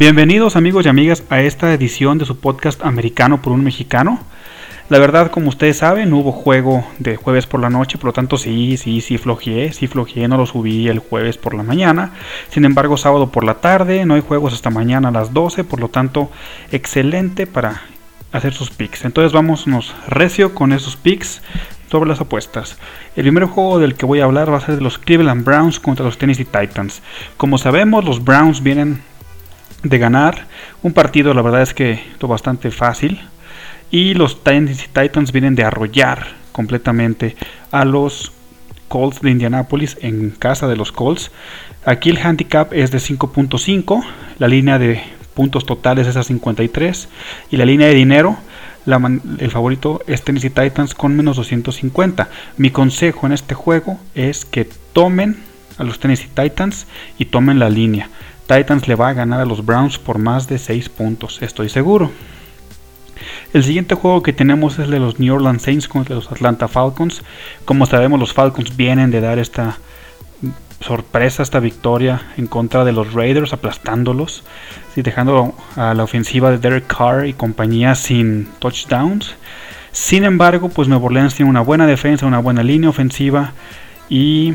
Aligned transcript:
Bienvenidos 0.00 0.56
amigos 0.56 0.86
y 0.86 0.88
amigas 0.88 1.24
a 1.28 1.42
esta 1.42 1.74
edición 1.74 2.16
de 2.16 2.24
su 2.24 2.40
podcast 2.40 2.82
americano 2.82 3.42
por 3.42 3.52
un 3.52 3.62
mexicano. 3.62 4.18
La 4.88 4.98
verdad, 4.98 5.30
como 5.30 5.50
ustedes 5.50 5.76
saben, 5.76 6.08
no 6.08 6.16
hubo 6.16 6.32
juego 6.32 6.86
de 6.98 7.16
jueves 7.16 7.46
por 7.46 7.60
la 7.60 7.68
noche, 7.68 7.98
por 7.98 8.06
lo 8.06 8.12
tanto 8.14 8.38
sí, 8.38 8.78
sí, 8.78 9.02
sí 9.02 9.18
flojeé, 9.18 9.74
sí 9.74 9.88
flojeé, 9.88 10.26
no 10.26 10.38
lo 10.38 10.46
subí 10.46 10.88
el 10.88 11.00
jueves 11.00 11.36
por 11.36 11.52
la 11.52 11.64
mañana. 11.64 12.12
Sin 12.48 12.64
embargo, 12.64 12.96
sábado 12.96 13.30
por 13.30 13.44
la 13.44 13.60
tarde, 13.60 14.06
no 14.06 14.14
hay 14.14 14.22
juegos 14.22 14.54
hasta 14.54 14.70
mañana 14.70 15.10
a 15.10 15.12
las 15.12 15.34
12, 15.34 15.64
por 15.64 15.80
lo 15.80 15.88
tanto, 15.88 16.30
excelente 16.72 17.46
para 17.46 17.82
hacer 18.32 18.54
sus 18.54 18.70
picks. 18.70 19.04
Entonces 19.04 19.34
vámonos 19.34 19.94
recio 20.08 20.54
con 20.54 20.72
esos 20.72 20.96
picks 20.96 21.42
sobre 21.90 22.08
las 22.08 22.22
apuestas. 22.22 22.78
El 23.16 23.24
primer 23.24 23.44
juego 23.44 23.78
del 23.78 23.96
que 23.96 24.06
voy 24.06 24.20
a 24.20 24.24
hablar 24.24 24.50
va 24.50 24.56
a 24.56 24.60
ser 24.62 24.76
de 24.76 24.80
los 24.80 24.98
Cleveland 24.98 25.44
Browns 25.44 25.78
contra 25.78 26.06
los 26.06 26.16
Tennessee 26.16 26.46
Titans. 26.46 27.02
Como 27.36 27.58
sabemos, 27.58 28.06
los 28.06 28.24
Browns 28.24 28.62
vienen 28.62 29.02
de 29.82 29.98
ganar. 29.98 30.46
Un 30.82 30.92
partido, 30.92 31.34
la 31.34 31.42
verdad 31.42 31.62
es 31.62 31.74
que 31.74 32.02
lo 32.20 32.28
bastante 32.28 32.70
fácil. 32.70 33.20
Y 33.90 34.14
los 34.14 34.42
Titans 34.44 35.32
vienen 35.32 35.54
de 35.54 35.64
arrollar 35.64 36.26
completamente 36.52 37.36
a 37.70 37.84
los 37.84 38.32
Colts 38.88 39.20
de 39.20 39.30
Indianapolis 39.30 39.96
en 40.00 40.30
casa 40.30 40.68
de 40.68 40.76
los 40.76 40.92
Colts. 40.92 41.30
Aquí 41.84 42.10
el 42.10 42.18
handicap 42.18 42.72
es 42.72 42.90
de 42.90 42.98
5.5, 42.98 44.04
la 44.38 44.48
línea 44.48 44.78
de 44.78 45.00
puntos 45.34 45.64
totales 45.64 46.06
es 46.06 46.16
a 46.16 46.22
53 46.22 47.08
y 47.50 47.56
la 47.56 47.64
línea 47.64 47.86
de 47.86 47.94
dinero, 47.94 48.36
el 48.86 49.50
favorito 49.50 50.02
es 50.06 50.22
Tennessee 50.22 50.50
Titans 50.50 50.94
con 50.94 51.16
menos 51.16 51.36
250. 51.36 52.28
Mi 52.56 52.70
consejo 52.70 53.26
en 53.26 53.32
este 53.32 53.54
juego 53.54 54.00
es 54.14 54.44
que 54.44 54.68
tomen 54.92 55.38
a 55.78 55.84
los 55.84 56.00
Tennessee 56.00 56.28
Titans 56.34 56.86
y 57.18 57.26
tomen 57.26 57.58
la 57.58 57.70
línea. 57.70 58.08
Titans 58.50 58.88
le 58.88 58.96
va 58.96 59.10
a 59.10 59.12
ganar 59.12 59.40
a 59.40 59.44
los 59.44 59.64
Browns 59.64 59.96
por 59.96 60.18
más 60.18 60.48
de 60.48 60.58
6 60.58 60.88
puntos, 60.88 61.40
estoy 61.40 61.68
seguro. 61.68 62.10
El 63.52 63.62
siguiente 63.62 63.94
juego 63.94 64.24
que 64.24 64.32
tenemos 64.32 64.74
es 64.74 64.86
el 64.86 64.90
de 64.90 64.98
los 64.98 65.20
New 65.20 65.32
Orleans 65.32 65.62
Saints 65.62 65.86
contra 65.86 66.16
los 66.16 66.32
Atlanta 66.32 66.66
Falcons. 66.66 67.22
Como 67.64 67.86
sabemos, 67.86 68.18
los 68.18 68.32
Falcons 68.32 68.76
vienen 68.76 69.12
de 69.12 69.20
dar 69.20 69.38
esta 69.38 69.78
sorpresa, 70.80 71.44
esta 71.44 71.60
victoria 71.60 72.22
en 72.36 72.48
contra 72.48 72.84
de 72.84 72.90
los 72.90 73.12
Raiders, 73.12 73.52
aplastándolos, 73.52 74.42
y 74.96 75.02
dejando 75.02 75.54
a 75.76 75.94
la 75.94 76.02
ofensiva 76.02 76.50
de 76.50 76.58
Derek 76.58 76.88
Carr 76.88 77.26
y 77.26 77.34
compañía 77.34 77.94
sin 77.94 78.48
touchdowns. 78.58 79.36
Sin 79.92 80.24
embargo, 80.24 80.70
pues 80.70 80.88
Nuevo 80.88 81.06
Orleans 81.06 81.36
tiene 81.36 81.50
una 81.50 81.60
buena 81.60 81.86
defensa, 81.86 82.26
una 82.26 82.40
buena 82.40 82.64
línea 82.64 82.90
ofensiva 82.90 83.52
y 84.08 84.54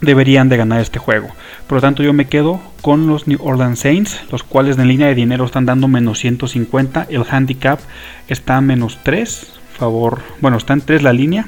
deberían 0.00 0.48
de 0.48 0.56
ganar 0.56 0.80
este 0.80 0.98
juego. 0.98 1.28
Por 1.66 1.76
lo 1.76 1.80
tanto, 1.82 2.02
yo 2.02 2.12
me 2.12 2.26
quedo 2.26 2.60
con 2.82 3.06
los 3.06 3.26
New 3.26 3.38
Orleans 3.42 3.80
Saints, 3.80 4.20
los 4.30 4.42
cuales 4.42 4.78
en 4.78 4.88
línea 4.88 5.08
de 5.08 5.14
dinero 5.14 5.44
están 5.44 5.66
dando 5.66 5.88
menos 5.88 6.18
150. 6.18 7.06
El 7.10 7.24
handicap 7.28 7.80
está 8.28 8.60
menos 8.60 8.98
3. 9.02 9.54
Favor, 9.76 10.20
bueno, 10.40 10.56
está 10.56 10.72
en 10.72 10.80
3 10.80 11.02
la 11.02 11.12
línea. 11.12 11.46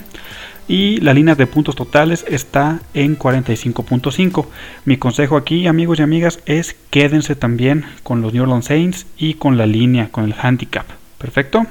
Y 0.68 0.98
la 0.98 1.14
línea 1.14 1.34
de 1.34 1.48
puntos 1.48 1.74
totales 1.74 2.24
está 2.28 2.78
en 2.94 3.18
45.5. 3.18 4.46
Mi 4.84 4.98
consejo 4.98 5.36
aquí, 5.36 5.66
amigos 5.66 5.98
y 5.98 6.02
amigas, 6.02 6.38
es 6.46 6.76
quédense 6.90 7.34
también 7.34 7.84
con 8.04 8.22
los 8.22 8.32
New 8.32 8.44
Orleans 8.44 8.66
Saints 8.66 9.06
y 9.16 9.34
con 9.34 9.56
la 9.56 9.66
línea, 9.66 10.10
con 10.12 10.24
el 10.24 10.34
handicap. 10.40 10.86
Perfecto. 11.18 11.66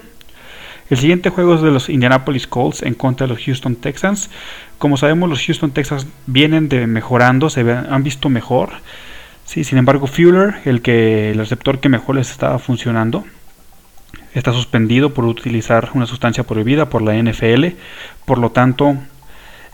El 0.89 0.97
siguiente 0.97 1.29
juego 1.29 1.55
es 1.55 1.61
de 1.61 1.71
los 1.71 1.89
Indianapolis 1.89 2.47
Colts 2.47 2.81
en 2.81 2.95
contra 2.95 3.27
de 3.27 3.33
los 3.33 3.43
Houston 3.43 3.75
Texans. 3.75 4.29
Como 4.79 4.97
sabemos, 4.97 5.29
los 5.29 5.45
Houston 5.45 5.71
Texans 5.71 6.07
vienen 6.25 6.67
de 6.67 6.87
mejorando, 6.87 7.49
se 7.49 7.61
han 7.61 8.03
visto 8.03 8.29
mejor. 8.29 8.71
Sí, 9.45 9.63
sin 9.63 9.77
embargo, 9.77 10.07
Fuller, 10.07 10.55
el 10.65 10.81
que 10.81 11.31
el 11.31 11.37
receptor 11.37 11.79
que 11.79 11.89
mejor 11.89 12.15
les 12.15 12.31
estaba 12.31 12.59
funcionando, 12.59 13.23
está 14.33 14.53
suspendido 14.53 15.14
por 15.14 15.25
utilizar 15.25 15.89
una 15.93 16.05
sustancia 16.05 16.43
prohibida 16.43 16.89
por 16.89 17.02
la 17.02 17.15
NFL. 17.15 17.67
Por 18.25 18.39
lo 18.39 18.52
tanto, 18.52 18.95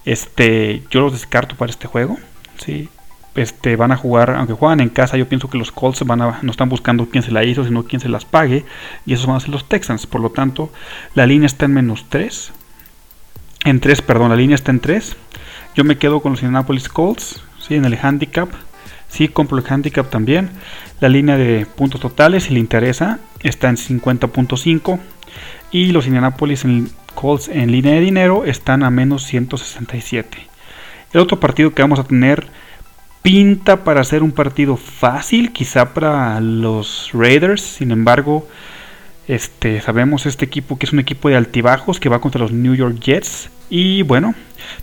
este, 0.05 0.83
yo 0.89 1.01
los 1.01 1.13
descarto 1.13 1.55
para 1.55 1.71
este 1.71 1.87
juego. 1.87 2.17
Sí, 2.57 2.89
este, 3.35 3.75
van 3.75 3.91
a 3.91 3.97
jugar, 3.97 4.31
aunque 4.31 4.53
juegan 4.53 4.79
en 4.79 4.89
casa, 4.89 5.17
yo 5.17 5.27
pienso 5.27 5.49
que 5.49 5.57
los 5.57 5.71
Colts 5.71 6.05
van 6.05 6.21
a, 6.21 6.39
no 6.41 6.51
están 6.51 6.69
buscando 6.69 7.09
quién 7.09 7.23
se 7.23 7.31
la 7.31 7.43
hizo, 7.43 7.63
sino 7.63 7.83
quién 7.83 7.99
se 7.99 8.09
las 8.09 8.25
pague, 8.25 8.65
y 9.05 9.13
esos 9.13 9.27
van 9.27 9.35
a 9.35 9.39
ser 9.39 9.49
los 9.49 9.67
Texans. 9.67 10.07
Por 10.07 10.21
lo 10.21 10.29
tanto, 10.29 10.71
la 11.13 11.25
línea 11.25 11.45
está 11.45 11.65
en 11.65 11.73
menos 11.73 12.05
3. 12.09 12.51
En 13.65 13.79
3, 13.79 14.01
perdón, 14.01 14.29
la 14.29 14.35
línea 14.35 14.55
está 14.55 14.71
en 14.71 14.79
3. 14.79 15.15
Yo 15.75 15.83
me 15.83 15.97
quedo 15.97 16.21
con 16.21 16.31
los 16.31 16.41
Indianapolis 16.41 16.87
Colts, 16.87 17.43
¿sí? 17.59 17.75
en 17.75 17.85
el 17.85 17.97
handicap. 18.01 18.49
Sí, 19.09 19.27
compro 19.27 19.57
el 19.57 19.65
handicap 19.67 20.09
también. 20.09 20.49
La 20.99 21.09
línea 21.09 21.37
de 21.37 21.65
puntos 21.65 22.01
totales, 22.01 22.43
si 22.43 22.53
le 22.53 22.59
interesa, 22.59 23.19
está 23.41 23.69
en 23.69 23.75
50.5. 23.75 24.99
Y 25.71 25.91
los 25.91 26.05
Indianapolis 26.05 26.65
Colts 27.15 27.49
en 27.49 27.71
línea 27.71 27.93
de 27.93 28.01
dinero 28.01 28.45
están 28.45 28.83
a 28.83 28.89
menos 28.89 29.23
167. 29.23 30.37
El 31.11 31.21
otro 31.21 31.39
partido 31.39 31.73
que 31.73 31.81
vamos 31.81 31.99
a 31.99 32.03
tener 32.03 32.47
pinta 33.25 33.83
para 33.83 34.03
ser 34.03 34.21
un 34.21 34.31
partido 34.31 34.77
fácil, 34.77 35.51
quizá 35.51 35.95
para 35.95 36.39
los 36.39 37.09
Raiders. 37.11 37.63
Sin 37.63 37.89
embargo, 37.89 38.47
este, 39.27 39.81
sabemos 39.81 40.27
este 40.27 40.45
equipo 40.45 40.77
que 40.77 40.85
es 40.85 40.93
un 40.93 40.99
equipo 40.99 41.27
de 41.27 41.35
altibajos 41.35 41.99
que 41.99 42.07
va 42.07 42.21
contra 42.21 42.41
los 42.41 42.51
New 42.51 42.75
York 42.75 42.99
Jets. 42.99 43.49
Y 43.67 44.03
bueno, 44.03 44.35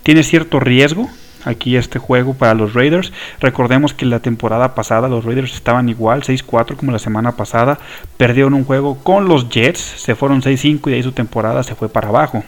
tiene 0.03 0.23
cierto 0.23 0.59
riesgo 0.59 1.09
aquí 1.45 1.77
este 1.77 1.99
juego 1.99 2.33
para 2.33 2.53
los 2.53 2.73
Raiders. 2.73 3.13
Recordemos 3.39 3.93
que 3.93 4.05
la 4.05 4.19
temporada 4.19 4.75
pasada 4.75 5.07
los 5.07 5.23
Raiders 5.23 5.53
estaban 5.53 5.87
igual, 5.87 6.23
6-4 6.23 6.75
como 6.75 6.91
la 6.91 6.99
semana 6.99 7.37
pasada. 7.37 7.79
Perdieron 8.17 8.55
un 8.55 8.65
juego 8.65 8.97
con 9.03 9.29
los 9.29 9.47
Jets, 9.47 9.79
se 9.79 10.15
fueron 10.15 10.41
6-5 10.41 10.87
y 10.87 10.89
de 10.89 10.95
ahí 10.97 11.03
su 11.03 11.13
temporada 11.13 11.63
se 11.63 11.75
fue 11.75 11.87
para 11.87 12.09
abajo. 12.09 12.43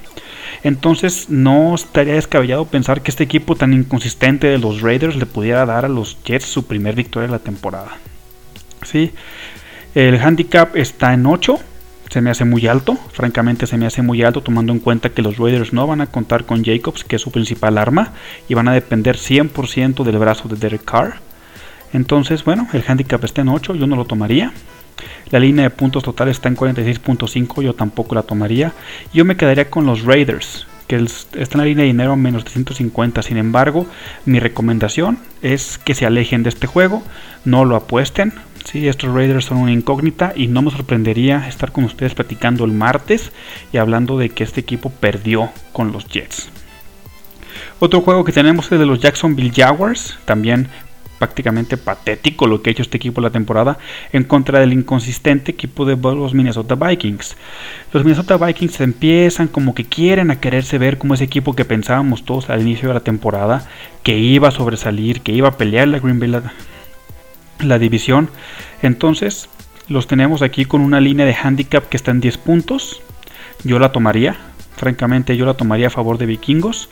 Entonces 0.63 1.29
no 1.29 1.75
estaría 1.75 2.15
descabellado 2.15 2.65
pensar 2.65 3.01
que 3.01 3.11
este 3.11 3.23
equipo 3.23 3.55
tan 3.55 3.73
inconsistente 3.73 4.47
de 4.47 4.57
los 4.57 4.81
Raiders 4.81 5.15
le 5.15 5.25
pudiera 5.25 5.65
dar 5.65 5.85
a 5.85 5.89
los 5.89 6.17
Jets 6.23 6.45
su 6.45 6.65
primer 6.65 6.95
victoria 6.95 7.27
de 7.27 7.33
la 7.33 7.39
temporada. 7.39 7.97
¿Sí? 8.83 9.11
El 9.93 10.19
handicap 10.19 10.75
está 10.75 11.13
en 11.13 11.25
8. 11.25 11.59
Se 12.09 12.21
me 12.21 12.29
hace 12.29 12.45
muy 12.45 12.67
alto, 12.67 12.97
francamente 13.11 13.65
se 13.65 13.77
me 13.77 13.87
hace 13.87 14.01
muy 14.01 14.21
alto 14.23 14.41
tomando 14.41 14.71
en 14.71 14.79
cuenta 14.79 15.09
que 15.09 15.21
los 15.21 15.37
Raiders 15.37 15.73
no 15.73 15.87
van 15.87 16.01
a 16.01 16.07
contar 16.07 16.45
con 16.45 16.63
Jacobs, 16.63 17.03
que 17.03 17.15
es 17.15 17.21
su 17.21 17.31
principal 17.31 17.77
arma, 17.77 18.13
y 18.47 18.53
van 18.53 18.67
a 18.67 18.73
depender 18.73 19.17
100% 19.17 20.03
del 20.03 20.19
brazo 20.19 20.47
de 20.47 20.55
Derek 20.55 20.85
Carr. 20.85 21.15
Entonces, 21.93 22.43
bueno, 22.43 22.67
el 22.73 22.83
handicap 22.87 23.23
está 23.23 23.41
en 23.41 23.49
8, 23.49 23.75
yo 23.75 23.87
no 23.87 23.95
lo 23.95 24.05
tomaría. 24.05 24.53
La 25.29 25.39
línea 25.39 25.63
de 25.63 25.69
puntos 25.69 26.03
totales 26.03 26.37
está 26.37 26.49
en 26.49 26.57
46.5, 26.57 27.61
yo 27.61 27.73
tampoco 27.73 28.15
la 28.15 28.23
tomaría. 28.23 28.73
Yo 29.13 29.25
me 29.25 29.35
quedaría 29.35 29.69
con 29.69 29.85
los 29.85 30.03
Raiders, 30.03 30.67
que 30.87 30.95
está 30.97 31.37
en 31.39 31.57
la 31.57 31.65
línea 31.65 31.83
de 31.83 31.87
dinero 31.87 32.15
menos 32.15 32.43
350. 32.43 33.21
Sin 33.21 33.37
embargo, 33.37 33.87
mi 34.25 34.39
recomendación 34.39 35.19
es 35.41 35.77
que 35.77 35.95
se 35.95 36.05
alejen 36.05 36.43
de 36.43 36.49
este 36.49 36.67
juego, 36.67 37.03
no 37.43 37.65
lo 37.65 37.75
apuesten. 37.75 38.33
Sí, 38.65 38.87
estos 38.87 39.13
Raiders 39.13 39.45
son 39.45 39.57
una 39.57 39.71
incógnita 39.71 40.33
y 40.35 40.47
no 40.47 40.61
me 40.63 40.71
sorprendería 40.71 41.47
estar 41.47 41.71
con 41.71 41.83
ustedes 41.83 42.15
platicando 42.15 42.65
el 42.65 42.71
martes 42.71 43.31
y 43.71 43.77
hablando 43.77 44.17
de 44.17 44.29
que 44.29 44.43
este 44.43 44.61
equipo 44.61 44.89
perdió 44.89 45.51
con 45.71 45.91
los 45.91 46.07
Jets. 46.07 46.49
Otro 47.79 48.01
juego 48.01 48.23
que 48.23 48.31
tenemos 48.31 48.71
es 48.71 48.79
de 48.79 48.85
los 48.85 48.99
Jacksonville 48.99 49.51
Jaguars, 49.53 50.17
también 50.25 50.69
prácticamente 51.25 51.75
patético 51.75 52.45
lo 52.45 52.61
que 52.61 52.69
ha 52.69 52.71
hecho 52.71 52.83
este 52.83 52.97
equipo 52.97 53.19
la 53.19 53.31
temporada 53.31 53.79
en 54.13 54.25
contra 54.25 54.59
del 54.59 54.73
inconsistente 54.73 55.51
equipo 55.51 55.83
de 55.83 55.95
los 55.95 56.35
Minnesota 56.35 56.75
Vikings. 56.75 57.35
Los 57.91 58.03
Minnesota 58.03 58.37
Vikings 58.37 58.79
empiezan 58.81 59.47
como 59.47 59.73
que 59.73 59.85
quieren 59.85 60.29
a 60.29 60.39
quererse 60.39 60.77
ver 60.77 60.99
como 60.99 61.15
ese 61.15 61.23
equipo 61.23 61.55
que 61.55 61.65
pensábamos 61.65 62.25
todos 62.25 62.51
al 62.51 62.61
inicio 62.61 62.89
de 62.89 62.93
la 62.93 62.99
temporada 62.99 63.67
que 64.03 64.19
iba 64.19 64.49
a 64.49 64.51
sobresalir, 64.51 65.21
que 65.21 65.31
iba 65.31 65.47
a 65.47 65.57
pelear 65.57 65.87
la 65.87 65.97
Green 65.97 66.19
Bay 66.19 66.29
la, 66.29 66.53
la 67.59 67.79
división. 67.79 68.29
Entonces 68.83 69.49
los 69.87 70.05
tenemos 70.05 70.43
aquí 70.43 70.65
con 70.65 70.81
una 70.81 70.99
línea 70.99 71.25
de 71.25 71.33
handicap 71.33 71.89
que 71.89 71.97
está 71.97 72.11
en 72.11 72.21
10 72.21 72.37
puntos. 72.37 73.01
Yo 73.63 73.79
la 73.79 73.91
tomaría, 73.91 74.35
Francamente 74.75 75.37
yo 75.37 75.45
la 75.45 75.53
tomaría 75.53 75.87
a 75.87 75.91
favor 75.91 76.17
de 76.17 76.25
Vikingos. 76.25 76.89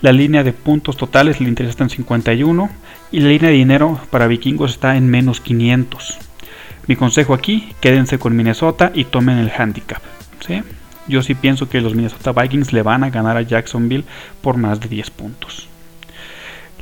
La 0.00 0.12
línea 0.12 0.42
de 0.42 0.52
puntos 0.52 0.96
totales 0.96 1.40
le 1.40 1.48
interesa 1.48 1.82
en 1.82 1.90
51 1.90 2.70
y 3.12 3.20
la 3.20 3.28
línea 3.28 3.50
de 3.50 3.56
dinero 3.56 4.00
para 4.10 4.26
Vikingos 4.26 4.72
está 4.72 4.96
en 4.96 5.08
menos 5.08 5.40
500. 5.40 6.18
Mi 6.86 6.96
consejo 6.96 7.34
aquí, 7.34 7.72
quédense 7.80 8.18
con 8.18 8.36
Minnesota 8.36 8.92
y 8.94 9.04
tomen 9.04 9.38
el 9.38 9.50
handicap. 9.50 10.02
Yo 11.08 11.22
sí 11.22 11.34
pienso 11.34 11.68
que 11.68 11.80
los 11.80 11.94
Minnesota 11.94 12.32
Vikings 12.32 12.72
le 12.72 12.82
van 12.82 13.04
a 13.04 13.10
ganar 13.10 13.36
a 13.36 13.42
Jacksonville 13.42 14.04
por 14.40 14.56
más 14.56 14.80
de 14.80 14.88
10 14.88 15.10
puntos. 15.10 15.68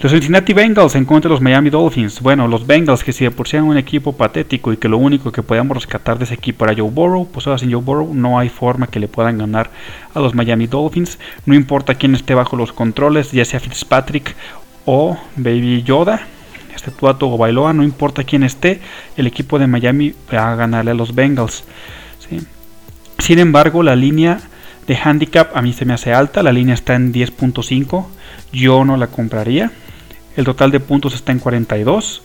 Los 0.00 0.10
Cincinnati 0.10 0.52
Bengals 0.52 0.96
en 0.96 1.04
contra 1.04 1.28
de 1.28 1.34
los 1.34 1.40
Miami 1.40 1.70
Dolphins. 1.70 2.20
Bueno, 2.20 2.48
los 2.48 2.66
Bengals 2.66 3.04
que 3.04 3.12
si 3.12 3.24
de 3.24 3.30
por 3.30 3.46
sí 3.48 3.56
un 3.56 3.78
equipo 3.78 4.12
patético 4.12 4.72
y 4.72 4.76
que 4.76 4.88
lo 4.88 4.98
único 4.98 5.30
que 5.30 5.42
podíamos 5.42 5.76
rescatar 5.76 6.18
de 6.18 6.24
ese 6.24 6.34
equipo 6.34 6.64
era 6.64 6.74
Joe 6.76 6.90
Burrow, 6.90 7.28
pues 7.30 7.46
ahora 7.46 7.58
sin 7.58 7.72
Joe 7.72 7.80
Burrow 7.80 8.12
no 8.12 8.38
hay 8.38 8.48
forma 8.48 8.88
que 8.88 8.98
le 8.98 9.06
puedan 9.06 9.38
ganar 9.38 9.70
a 10.12 10.20
los 10.20 10.34
Miami 10.34 10.66
Dolphins. 10.66 11.18
No 11.46 11.54
importa 11.54 11.94
quién 11.94 12.14
esté 12.14 12.34
bajo 12.34 12.56
los 12.56 12.72
controles, 12.72 13.30
ya 13.30 13.44
sea 13.44 13.60
Fitzpatrick 13.60 14.34
o 14.84 15.16
Baby 15.36 15.84
Yoda. 15.84 16.26
excepto 16.72 17.30
o 17.30 17.38
Bailoa, 17.38 17.72
no 17.72 17.84
importa 17.84 18.24
quién 18.24 18.42
esté, 18.42 18.80
el 19.16 19.28
equipo 19.28 19.60
de 19.60 19.68
Miami 19.68 20.12
va 20.32 20.52
a 20.52 20.56
ganarle 20.56 20.90
a 20.90 20.94
los 20.94 21.14
Bengals. 21.14 21.64
Sin 23.20 23.38
embargo, 23.38 23.84
la 23.84 23.94
línea 23.94 24.40
de 24.88 24.96
handicap 24.96 25.56
a 25.56 25.62
mí 25.62 25.72
se 25.72 25.84
me 25.84 25.94
hace 25.94 26.12
alta, 26.12 26.42
la 26.42 26.52
línea 26.52 26.74
está 26.74 26.94
en 26.94 27.12
10.5, 27.12 28.06
yo 28.52 28.84
no 28.84 28.96
la 28.96 29.06
compraría. 29.06 29.70
El 30.36 30.44
total 30.44 30.70
de 30.70 30.80
puntos 30.80 31.14
está 31.14 31.32
en 31.32 31.38
42 31.38 32.22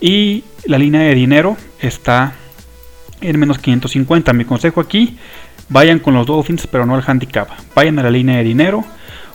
y 0.00 0.44
la 0.66 0.78
línea 0.78 1.02
de 1.02 1.14
dinero 1.14 1.56
está 1.80 2.34
en 3.20 3.38
menos 3.38 3.58
550. 3.58 4.32
Mi 4.32 4.44
consejo 4.44 4.80
aquí, 4.80 5.18
vayan 5.68 5.98
con 5.98 6.14
los 6.14 6.26
Dolphins 6.26 6.66
pero 6.66 6.86
no 6.86 6.94
al 6.94 7.04
handicap. 7.06 7.48
Vayan 7.74 7.98
a 7.98 8.02
la 8.02 8.10
línea 8.10 8.38
de 8.38 8.44
dinero 8.44 8.84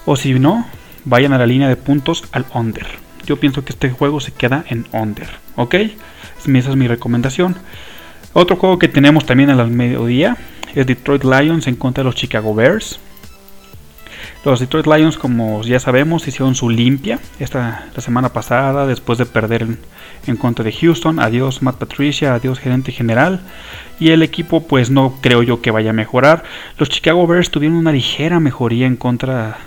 o 0.06 0.16
si 0.16 0.34
no, 0.34 0.66
vayan 1.06 1.34
a 1.34 1.38
la 1.38 1.46
línea 1.46 1.68
de 1.68 1.76
puntos 1.76 2.24
al 2.32 2.46
under. 2.54 2.88
Yo 3.26 3.40
pienso 3.40 3.64
que 3.64 3.74
este 3.74 3.90
juego 3.90 4.20
se 4.20 4.32
queda 4.32 4.66
en 4.70 4.86
under, 4.92 5.28
¿ok? 5.56 5.76
Esa 5.76 6.70
es 6.70 6.76
mi 6.76 6.88
recomendación. 6.88 7.56
Otro 8.34 8.56
juego 8.56 8.80
que 8.80 8.88
tenemos 8.88 9.26
también 9.26 9.50
a 9.50 9.56
las 9.56 9.70
mediodía 9.70 10.38
es 10.76 10.86
Detroit 10.86 11.24
Lions 11.24 11.68
en 11.68 11.76
contra 11.76 12.04
de 12.04 12.06
los 12.06 12.16
Chicago 12.16 12.54
Bears. 12.54 13.00
Los 14.46 14.62
Detroit 14.62 14.88
Lions, 14.88 15.18
como 15.18 15.62
ya 15.64 15.82
sabemos, 15.82 16.26
hicieron 16.28 16.56
su 16.56 16.70
limpia 16.70 17.20
esta 17.40 17.88
la 17.94 18.02
semana 18.02 18.30
pasada 18.30 18.88
después 18.88 19.18
de 19.18 19.26
perder 19.26 19.68
en, 20.28 20.38
contra 20.38 20.64
de 20.64 20.72
Houston. 20.72 21.20
Adiós 21.20 21.62
Matt 21.62 21.76
Patricia, 21.76 22.34
adiós 22.34 22.58
gerente 22.58 22.94
general. 22.94 23.42
Y 24.00 24.12
el 24.12 24.24
equipo, 24.24 24.66
pues 24.66 24.92
no 24.92 25.16
creo 25.20 25.44
yo 25.44 25.62
que 25.62 25.72
vaya 25.72 25.90
a 25.90 25.94
mejorar. 25.94 26.44
Los 26.78 26.88
Chicago 26.88 27.28
Bears 27.28 27.52
tuvieron 27.52 27.78
una 27.78 27.92
ligera 27.92 28.40
mejoría 28.40 28.88
en 28.88 28.96
contra 28.96 29.58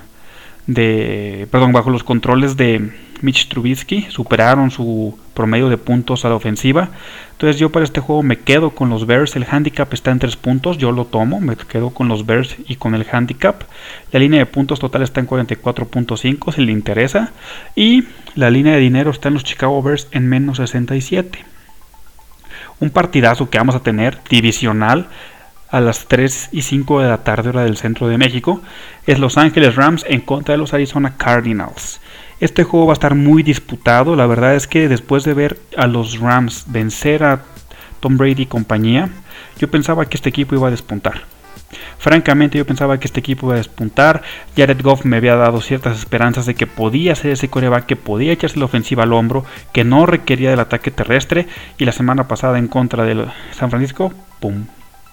de, 0.67 1.47
perdón, 1.51 1.73
bajo 1.73 1.91
los 1.91 2.03
controles 2.03 2.57
de 2.57 2.93
Mitch 3.21 3.49
Trubisky, 3.49 4.07
superaron 4.11 4.71
su 4.71 5.19
promedio 5.35 5.69
de 5.69 5.79
puntos 5.79 6.25
a 6.25 6.29
la 6.29 6.35
ofensiva. 6.35 6.91
Entonces 7.33 7.59
yo 7.59 7.71
para 7.71 7.85
este 7.85 8.01
juego 8.01 8.23
me 8.23 8.39
quedo 8.39 8.71
con 8.71 8.89
los 8.91 9.07
Bears, 9.07 9.35
el 9.37 9.47
handicap 9.51 9.93
está 9.93 10.11
en 10.11 10.19
3 10.19 10.37
puntos, 10.37 10.79
yo 10.79 10.93
lo 10.93 11.07
tomo, 11.07 11.41
me 11.41 11.57
quedo 11.57 11.91
con 11.91 12.09
los 12.09 12.25
Bears 12.27 12.57
y 12.69 12.77
con 12.77 12.95
el 12.95 13.07
handicap. 13.11 13.63
La 14.13 14.21
línea 14.21 14.39
de 14.39 14.47
puntos 14.47 14.79
total 14.79 15.03
está 15.03 15.21
en 15.21 15.27
44.5 15.27 16.53
si 16.53 16.65
le 16.65 16.73
interesa. 16.73 17.33
Y 17.75 18.05
la 18.35 18.51
línea 18.51 18.75
de 18.75 18.81
dinero 18.81 19.11
está 19.11 19.29
en 19.29 19.35
los 19.35 19.45
Chicago 19.45 19.83
Bears 19.83 20.09
en 20.13 20.29
menos 20.29 20.59
67. 20.59 21.45
Un 22.81 22.91
partidazo 22.91 23.51
que 23.51 23.59
vamos 23.59 23.75
a 23.75 23.83
tener 23.83 24.19
divisional 24.29 25.09
a 25.69 25.81
las 25.81 26.07
3 26.07 26.51
y 26.53 26.63
5 26.63 27.01
de 27.01 27.09
la 27.09 27.25
tarde 27.25 27.49
hora 27.49 27.65
del 27.65 27.79
centro 27.79 28.07
de 28.07 28.19
México 28.19 28.61
es 29.07 29.19
Los 29.19 29.39
Ángeles 29.39 29.75
Rams 29.75 30.05
en 30.07 30.21
contra 30.21 30.53
de 30.53 30.59
los 30.59 30.75
Arizona 30.75 31.17
Cardinals. 31.17 32.01
Este 32.43 32.65
juego 32.65 32.87
va 32.87 32.93
a 32.93 32.95
estar 32.95 33.15
muy 33.15 33.45
disputado, 33.45 34.17
la 34.17 34.27
verdad 34.27 34.57
es 34.57 34.67
que 34.67 34.89
después 34.89 35.23
de 35.23 35.33
ver 35.33 35.61
a 35.77 35.87
los 35.87 36.19
Rams 36.19 36.65
vencer 36.67 37.23
a 37.23 37.43
Tom 38.01 38.17
Brady 38.17 38.43
y 38.43 38.47
compañía, 38.47 39.11
yo 39.61 39.71
pensaba 39.71 40.07
que 40.07 40.17
este 40.17 40.31
equipo 40.31 40.57
iba 40.57 40.67
a 40.67 40.73
despuntar. 40.73 41.23
Francamente 41.99 42.59
yo 42.59 42.67
pensaba 42.67 42.99
que 42.99 43.07
este 43.07 43.21
equipo 43.21 43.47
iba 43.47 43.55
a 43.55 43.59
despuntar. 43.59 44.23
Jared 44.57 44.83
Goff 44.83 45.05
me 45.05 45.19
había 45.19 45.37
dado 45.37 45.61
ciertas 45.61 45.97
esperanzas 45.97 46.45
de 46.45 46.57
que 46.57 46.67
podía 46.67 47.15
ser 47.15 47.31
ese 47.31 47.47
coreback, 47.47 47.87
que 47.87 47.95
podía 47.95 48.33
echarse 48.33 48.59
la 48.59 48.65
ofensiva 48.65 49.05
al 49.05 49.13
hombro, 49.13 49.45
que 49.73 49.85
no 49.85 50.05
requería 50.05 50.51
del 50.51 50.59
ataque 50.59 50.91
terrestre. 50.91 51.47
Y 51.79 51.85
la 51.85 51.93
semana 51.93 52.27
pasada 52.27 52.59
en 52.59 52.67
contra 52.67 53.05
de 53.05 53.25
San 53.53 53.71
Francisco, 53.71 54.13
¡pum! 54.41 54.65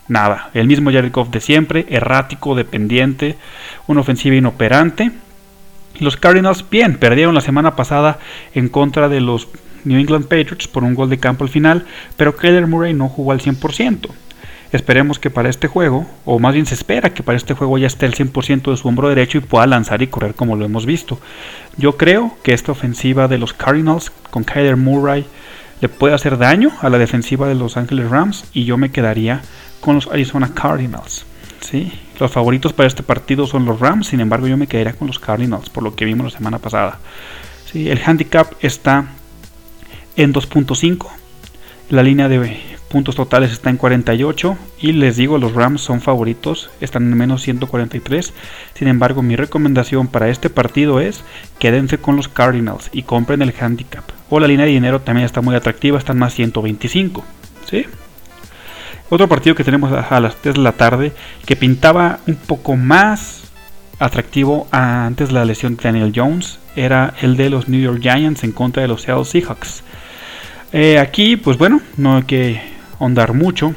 Nada, 0.07 0.49
el 0.55 0.65
mismo 0.65 0.91
Jared 0.91 1.11
Goff 1.11 1.29
de 1.29 1.41
siempre, 1.41 1.85
errático, 1.89 2.55
dependiente, 2.55 3.37
una 3.85 4.01
ofensiva 4.01 4.35
inoperante. 4.35 5.11
Los 5.99 6.15
Cardinals, 6.17 6.65
bien, 6.69 6.97
perdieron 6.97 7.35
la 7.35 7.41
semana 7.41 7.75
pasada 7.75 8.19
en 8.53 8.69
contra 8.69 9.09
de 9.09 9.19
los 9.19 9.47
New 9.83 9.99
England 9.99 10.25
Patriots 10.25 10.67
por 10.67 10.83
un 10.83 10.95
gol 10.95 11.09
de 11.09 11.19
campo 11.19 11.43
al 11.43 11.49
final, 11.49 11.85
pero 12.15 12.35
Kyler 12.35 12.67
Murray 12.67 12.93
no 12.93 13.09
jugó 13.09 13.31
al 13.31 13.41
100%. 13.41 14.09
Esperemos 14.71 15.17
que 15.17 15.31
para 15.31 15.49
este 15.49 15.67
juego, 15.67 16.05
o 16.25 16.37
más 16.37 16.53
bien 16.53 16.67
se 16.67 16.75
espera 16.75 17.13
que 17.13 17.23
para 17.23 17.37
este 17.37 17.55
juego 17.55 17.77
ya 17.77 17.87
esté 17.87 18.05
el 18.05 18.13
100% 18.13 18.69
de 18.69 18.77
su 18.77 18.87
hombro 18.87 19.09
derecho 19.09 19.39
y 19.39 19.41
pueda 19.41 19.65
lanzar 19.65 20.01
y 20.01 20.07
correr 20.07 20.35
como 20.35 20.55
lo 20.55 20.63
hemos 20.63 20.85
visto. 20.85 21.19
Yo 21.75 21.97
creo 21.97 22.37
que 22.43 22.53
esta 22.53 22.71
ofensiva 22.71 23.27
de 23.27 23.39
los 23.39 23.53
Cardinals 23.53 24.11
con 24.29 24.43
Kyler 24.43 24.77
Murray 24.77 25.25
le 25.81 25.89
puede 25.89 26.13
hacer 26.13 26.37
daño 26.37 26.71
a 26.81 26.89
la 26.89 26.99
defensiva 26.99 27.47
de 27.47 27.55
los 27.55 27.77
Angeles 27.77 28.09
Rams 28.09 28.45
y 28.53 28.65
yo 28.65 28.77
me 28.77 28.91
quedaría 28.91 29.41
con 29.79 29.95
los 29.95 30.07
Arizona 30.07 30.53
Cardinals. 30.53 31.25
Los 32.19 32.31
favoritos 32.31 32.73
para 32.73 32.87
este 32.87 33.03
partido 33.03 33.47
son 33.47 33.65
los 33.65 33.79
Rams, 33.79 34.07
sin 34.07 34.19
embargo 34.19 34.47
yo 34.47 34.57
me 34.57 34.67
quedaría 34.67 34.93
con 34.93 35.07
los 35.07 35.19
Cardinals 35.19 35.69
por 35.69 35.83
lo 35.83 35.95
que 35.95 36.05
vimos 36.05 36.25
la 36.25 36.37
semana 36.37 36.59
pasada. 36.59 36.99
El 37.73 38.01
handicap 38.03 38.53
está 38.61 39.05
en 40.15 40.33
2.5, 40.33 41.07
la 41.89 42.03
línea 42.03 42.27
de 42.27 42.59
puntos 42.89 43.15
totales 43.15 43.51
está 43.51 43.69
en 43.69 43.77
48 43.77 44.57
y 44.81 44.93
les 44.93 45.15
digo 45.15 45.37
los 45.37 45.53
Rams 45.53 45.81
son 45.81 46.01
favoritos, 46.01 46.71
están 46.81 47.03
en 47.03 47.17
menos 47.17 47.43
143. 47.43 48.33
Sin 48.73 48.87
embargo 48.87 49.21
mi 49.21 49.35
recomendación 49.35 50.07
para 50.07 50.29
este 50.29 50.49
partido 50.49 50.99
es 50.99 51.23
quédense 51.59 51.99
con 51.99 52.15
los 52.15 52.27
Cardinals 52.27 52.89
y 52.91 53.03
compren 53.03 53.41
el 53.41 53.53
handicap. 53.59 54.03
O 54.29 54.39
la 54.39 54.47
línea 54.47 54.65
de 54.65 54.71
dinero 54.71 55.01
también 55.01 55.25
está 55.25 55.41
muy 55.41 55.55
atractiva, 55.55 55.97
está 55.97 56.13
en 56.13 56.19
más 56.19 56.33
125. 56.33 57.23
¿sí? 57.69 57.85
Otro 59.09 59.27
partido 59.27 59.55
que 59.55 59.63
tenemos 59.63 59.91
a 59.91 60.19
las 60.19 60.35
3 60.35 60.55
de 60.55 60.61
la 60.61 60.73
tarde 60.73 61.13
que 61.45 61.55
pintaba 61.55 62.19
un 62.27 62.35
poco 62.35 62.75
más 62.75 63.43
atractivo 63.97 64.67
antes 64.71 65.29
de 65.29 65.33
la 65.33 65.45
lesión 65.45 65.75
de 65.75 65.83
Daniel 65.83 66.13
Jones 66.15 66.59
era 66.75 67.13
el 67.21 67.35
de 67.35 67.49
los 67.49 67.67
New 67.67 67.81
York 67.81 67.99
Giants 68.01 68.43
en 68.43 68.51
contra 68.51 68.81
de 68.81 68.87
los 68.87 69.01
Seattle 69.01 69.25
Seahawks. 69.25 69.83
Eh, 70.71 70.99
aquí, 70.99 71.35
pues 71.35 71.57
bueno, 71.57 71.81
no 71.97 72.17
hay 72.17 72.23
que 72.23 72.61
ahondar 72.99 73.33
mucho. 73.33 73.73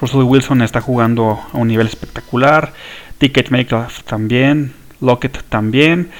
Russell 0.00 0.22
Wilson 0.22 0.62
está 0.62 0.80
jugando 0.80 1.40
a 1.52 1.56
un 1.56 1.68
nivel 1.68 1.86
espectacular. 1.86 2.72
Ticketmaker 3.18 3.86
también. 4.06 4.72
Lockett 5.00 5.42
también. 5.48 6.10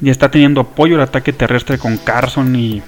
Y 0.00 0.10
está 0.10 0.30
teniendo 0.30 0.62
apoyo 0.62 0.96
el 0.96 1.02
ataque 1.02 1.32
terrestre 1.32 1.78
con 1.78 1.98
Carson 1.98 2.56
y 2.56 2.82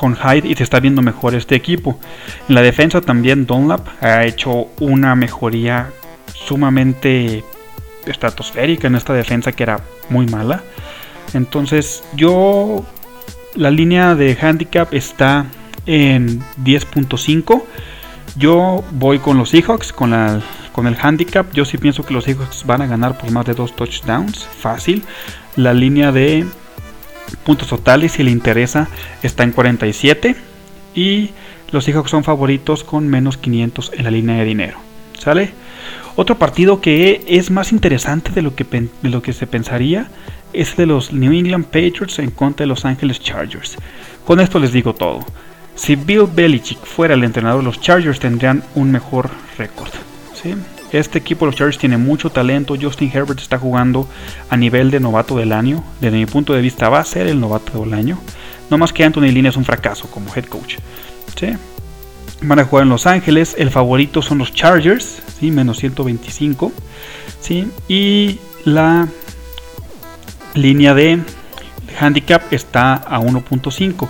con 0.00 0.16
Hyde 0.16 0.48
y 0.48 0.54
se 0.54 0.62
está 0.62 0.80
viendo 0.80 1.02
mejor 1.02 1.34
este 1.34 1.54
equipo. 1.54 2.00
En 2.48 2.54
la 2.54 2.62
defensa 2.62 3.02
también 3.02 3.44
Dunlap 3.44 3.86
ha 4.02 4.24
hecho 4.24 4.68
una 4.80 5.14
mejoría 5.14 5.90
sumamente 6.32 7.44
estratosférica 8.06 8.86
en 8.86 8.94
esta 8.94 9.12
defensa 9.12 9.52
que 9.52 9.62
era 9.62 9.82
muy 10.08 10.26
mala. 10.26 10.62
Entonces 11.34 12.02
yo 12.16 12.82
la 13.54 13.70
línea 13.70 14.14
de 14.14 14.38
handicap 14.40 14.94
está 14.94 15.44
en 15.84 16.40
10.5. 16.64 17.62
Yo 18.36 18.82
voy 18.92 19.18
con 19.18 19.36
los 19.36 19.50
Seahawks 19.50 19.92
con, 19.92 20.12
la, 20.12 20.40
con 20.72 20.86
el 20.86 20.96
handicap. 20.98 21.52
Yo 21.52 21.66
sí 21.66 21.76
pienso 21.76 22.06
que 22.06 22.14
los 22.14 22.24
Seahawks 22.24 22.64
van 22.64 22.80
a 22.80 22.86
ganar 22.86 23.18
por 23.18 23.30
más 23.32 23.44
de 23.44 23.52
dos 23.52 23.76
touchdowns. 23.76 24.46
Fácil. 24.46 25.04
La 25.56 25.74
línea 25.74 26.10
de 26.10 26.46
puntos 27.44 27.68
totales, 27.68 28.12
si 28.12 28.22
le 28.22 28.30
interesa, 28.30 28.88
está 29.22 29.44
en 29.44 29.52
47. 29.52 30.36
Y 30.94 31.30
los 31.70 31.84
Seahawks 31.84 32.10
son 32.10 32.24
favoritos 32.24 32.84
con 32.84 33.08
menos 33.08 33.36
500 33.36 33.92
en 33.96 34.04
la 34.04 34.10
línea 34.10 34.36
de 34.36 34.44
dinero. 34.44 34.78
¿Sale? 35.18 35.50
Otro 36.16 36.38
partido 36.38 36.80
que 36.80 37.22
es 37.26 37.50
más 37.50 37.72
interesante 37.72 38.32
de 38.32 38.42
lo 38.42 38.54
que, 38.54 38.64
de 38.64 39.08
lo 39.08 39.22
que 39.22 39.32
se 39.32 39.46
pensaría 39.46 40.08
es 40.52 40.76
de 40.76 40.86
los 40.86 41.12
New 41.12 41.32
England 41.32 41.66
Patriots 41.66 42.18
en 42.18 42.30
contra 42.30 42.64
de 42.64 42.68
los 42.68 42.84
Angeles 42.84 43.20
Chargers. 43.20 43.76
Con 44.26 44.40
esto 44.40 44.58
les 44.58 44.72
digo 44.72 44.94
todo. 44.94 45.20
Si 45.76 45.96
Bill 45.96 46.26
Belichick 46.32 46.84
fuera 46.84 47.14
el 47.14 47.24
entrenador 47.24 47.62
los 47.62 47.80
Chargers 47.80 48.18
tendrían 48.18 48.62
un 48.74 48.90
mejor 48.90 49.30
récord. 49.56 49.90
¿sí? 50.34 50.54
Este 50.92 51.18
equipo, 51.18 51.46
los 51.46 51.54
Chargers, 51.54 51.78
tiene 51.78 51.98
mucho 51.98 52.30
talento. 52.30 52.74
Justin 52.80 53.10
Herbert 53.12 53.40
está 53.40 53.58
jugando 53.58 54.08
a 54.48 54.56
nivel 54.56 54.90
de 54.90 55.00
novato 55.00 55.36
del 55.36 55.52
año. 55.52 55.84
Desde 56.00 56.16
mi 56.16 56.26
punto 56.26 56.52
de 56.52 56.60
vista, 56.60 56.88
va 56.88 56.98
a 56.98 57.04
ser 57.04 57.26
el 57.28 57.40
novato 57.40 57.80
del 57.80 57.94
año. 57.94 58.18
No 58.70 58.78
más 58.78 58.92
que 58.92 59.04
Anthony 59.04 59.30
Lynn 59.32 59.46
es 59.46 59.56
un 59.56 59.64
fracaso 59.64 60.10
como 60.10 60.34
head 60.34 60.46
coach. 60.46 60.76
¿sí? 61.38 61.52
Van 62.42 62.58
a 62.58 62.64
jugar 62.64 62.84
en 62.84 62.90
Los 62.90 63.06
Ángeles. 63.06 63.54
El 63.56 63.70
favorito 63.70 64.20
son 64.20 64.38
los 64.38 64.52
Chargers, 64.52 65.22
¿sí? 65.38 65.50
menos 65.50 65.78
125. 65.78 66.72
¿sí? 67.40 67.70
Y 67.88 68.40
la 68.64 69.08
línea 70.54 70.94
de 70.94 71.20
handicap 72.00 72.52
está 72.52 72.94
a 72.94 73.20
1.5. 73.20 74.08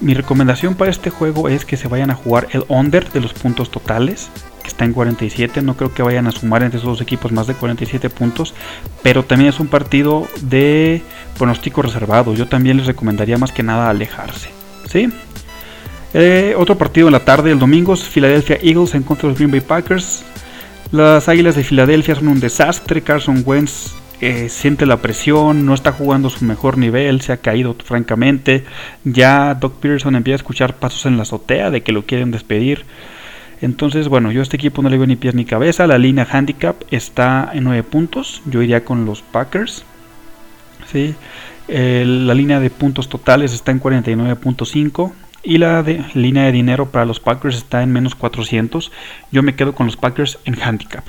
Mi 0.00 0.14
recomendación 0.14 0.76
para 0.76 0.92
este 0.92 1.10
juego 1.10 1.48
es 1.48 1.64
que 1.64 1.76
se 1.76 1.88
vayan 1.88 2.10
a 2.10 2.14
jugar 2.14 2.46
el 2.52 2.64
under 2.68 3.10
de 3.10 3.20
los 3.20 3.32
puntos 3.32 3.70
totales 3.70 4.30
está 4.68 4.84
en 4.84 4.92
47. 4.92 5.62
No 5.62 5.76
creo 5.76 5.92
que 5.92 6.02
vayan 6.02 6.26
a 6.26 6.32
sumar 6.32 6.62
entre 6.62 6.78
esos 6.78 6.90
dos 6.90 7.00
equipos 7.00 7.32
más 7.32 7.46
de 7.46 7.54
47 7.54 8.10
puntos. 8.10 8.54
Pero 9.02 9.24
también 9.24 9.50
es 9.50 9.60
un 9.60 9.66
partido 9.66 10.28
de 10.40 11.02
pronóstico 11.36 11.82
reservado. 11.82 12.34
Yo 12.34 12.46
también 12.46 12.76
les 12.76 12.86
recomendaría 12.86 13.38
más 13.38 13.52
que 13.52 13.62
nada 13.62 13.90
alejarse. 13.90 14.50
¿sí? 14.88 15.08
Eh, 16.14 16.54
otro 16.56 16.78
partido 16.78 17.08
en 17.08 17.12
la 17.12 17.24
tarde, 17.24 17.50
el 17.50 17.58
domingo, 17.58 17.94
es 17.94 18.04
Philadelphia 18.04 18.58
Eagles 18.62 18.94
en 18.94 19.02
contra 19.02 19.22
de 19.22 19.32
los 19.32 19.38
Green 19.38 19.50
Bay 19.50 19.60
Packers. 19.60 20.24
Las 20.90 21.28
Águilas 21.28 21.54
de 21.54 21.64
Filadelfia 21.64 22.14
son 22.14 22.28
un 22.28 22.40
desastre. 22.40 23.02
Carson 23.02 23.42
Wentz 23.44 23.94
eh, 24.20 24.48
siente 24.48 24.86
la 24.86 24.96
presión, 24.96 25.64
no 25.64 25.74
está 25.74 25.92
jugando 25.92 26.28
su 26.28 26.44
mejor 26.44 26.76
nivel, 26.76 27.20
se 27.20 27.32
ha 27.32 27.36
caído 27.36 27.76
francamente. 27.84 28.64
Ya 29.04 29.54
Doc 29.54 29.74
Peterson 29.74 30.16
empieza 30.16 30.36
a 30.36 30.42
escuchar 30.42 30.76
pasos 30.76 31.06
en 31.06 31.16
la 31.16 31.22
azotea 31.22 31.70
de 31.70 31.82
que 31.82 31.92
lo 31.92 32.04
quieren 32.04 32.30
despedir. 32.30 32.84
Entonces, 33.60 34.08
bueno, 34.08 34.30
yo 34.30 34.40
a 34.40 34.42
este 34.42 34.56
equipo 34.56 34.82
no 34.82 34.88
le 34.88 34.98
veo 34.98 35.06
ni 35.06 35.16
pies 35.16 35.34
ni 35.34 35.44
cabeza. 35.44 35.86
La 35.86 35.98
línea 35.98 36.26
handicap 36.30 36.76
está 36.90 37.50
en 37.52 37.64
9 37.64 37.82
puntos. 37.82 38.42
Yo 38.46 38.62
iría 38.62 38.84
con 38.84 39.04
los 39.04 39.22
Packers. 39.22 39.84
¿sí? 40.90 41.14
la 41.68 42.34
línea 42.34 42.60
de 42.60 42.70
puntos 42.70 43.08
totales 43.08 43.52
está 43.52 43.72
en 43.72 43.80
49.5. 43.80 45.12
Y 45.42 45.58
la 45.58 45.82
de, 45.82 46.04
línea 46.14 46.44
de 46.44 46.52
dinero 46.52 46.90
para 46.90 47.04
los 47.04 47.20
Packers 47.20 47.56
está 47.56 47.82
en 47.82 47.92
menos 47.92 48.14
400. 48.14 48.92
Yo 49.32 49.42
me 49.42 49.54
quedo 49.54 49.74
con 49.74 49.86
los 49.86 49.96
Packers 49.96 50.38
en 50.44 50.60
handicap. 50.60 51.04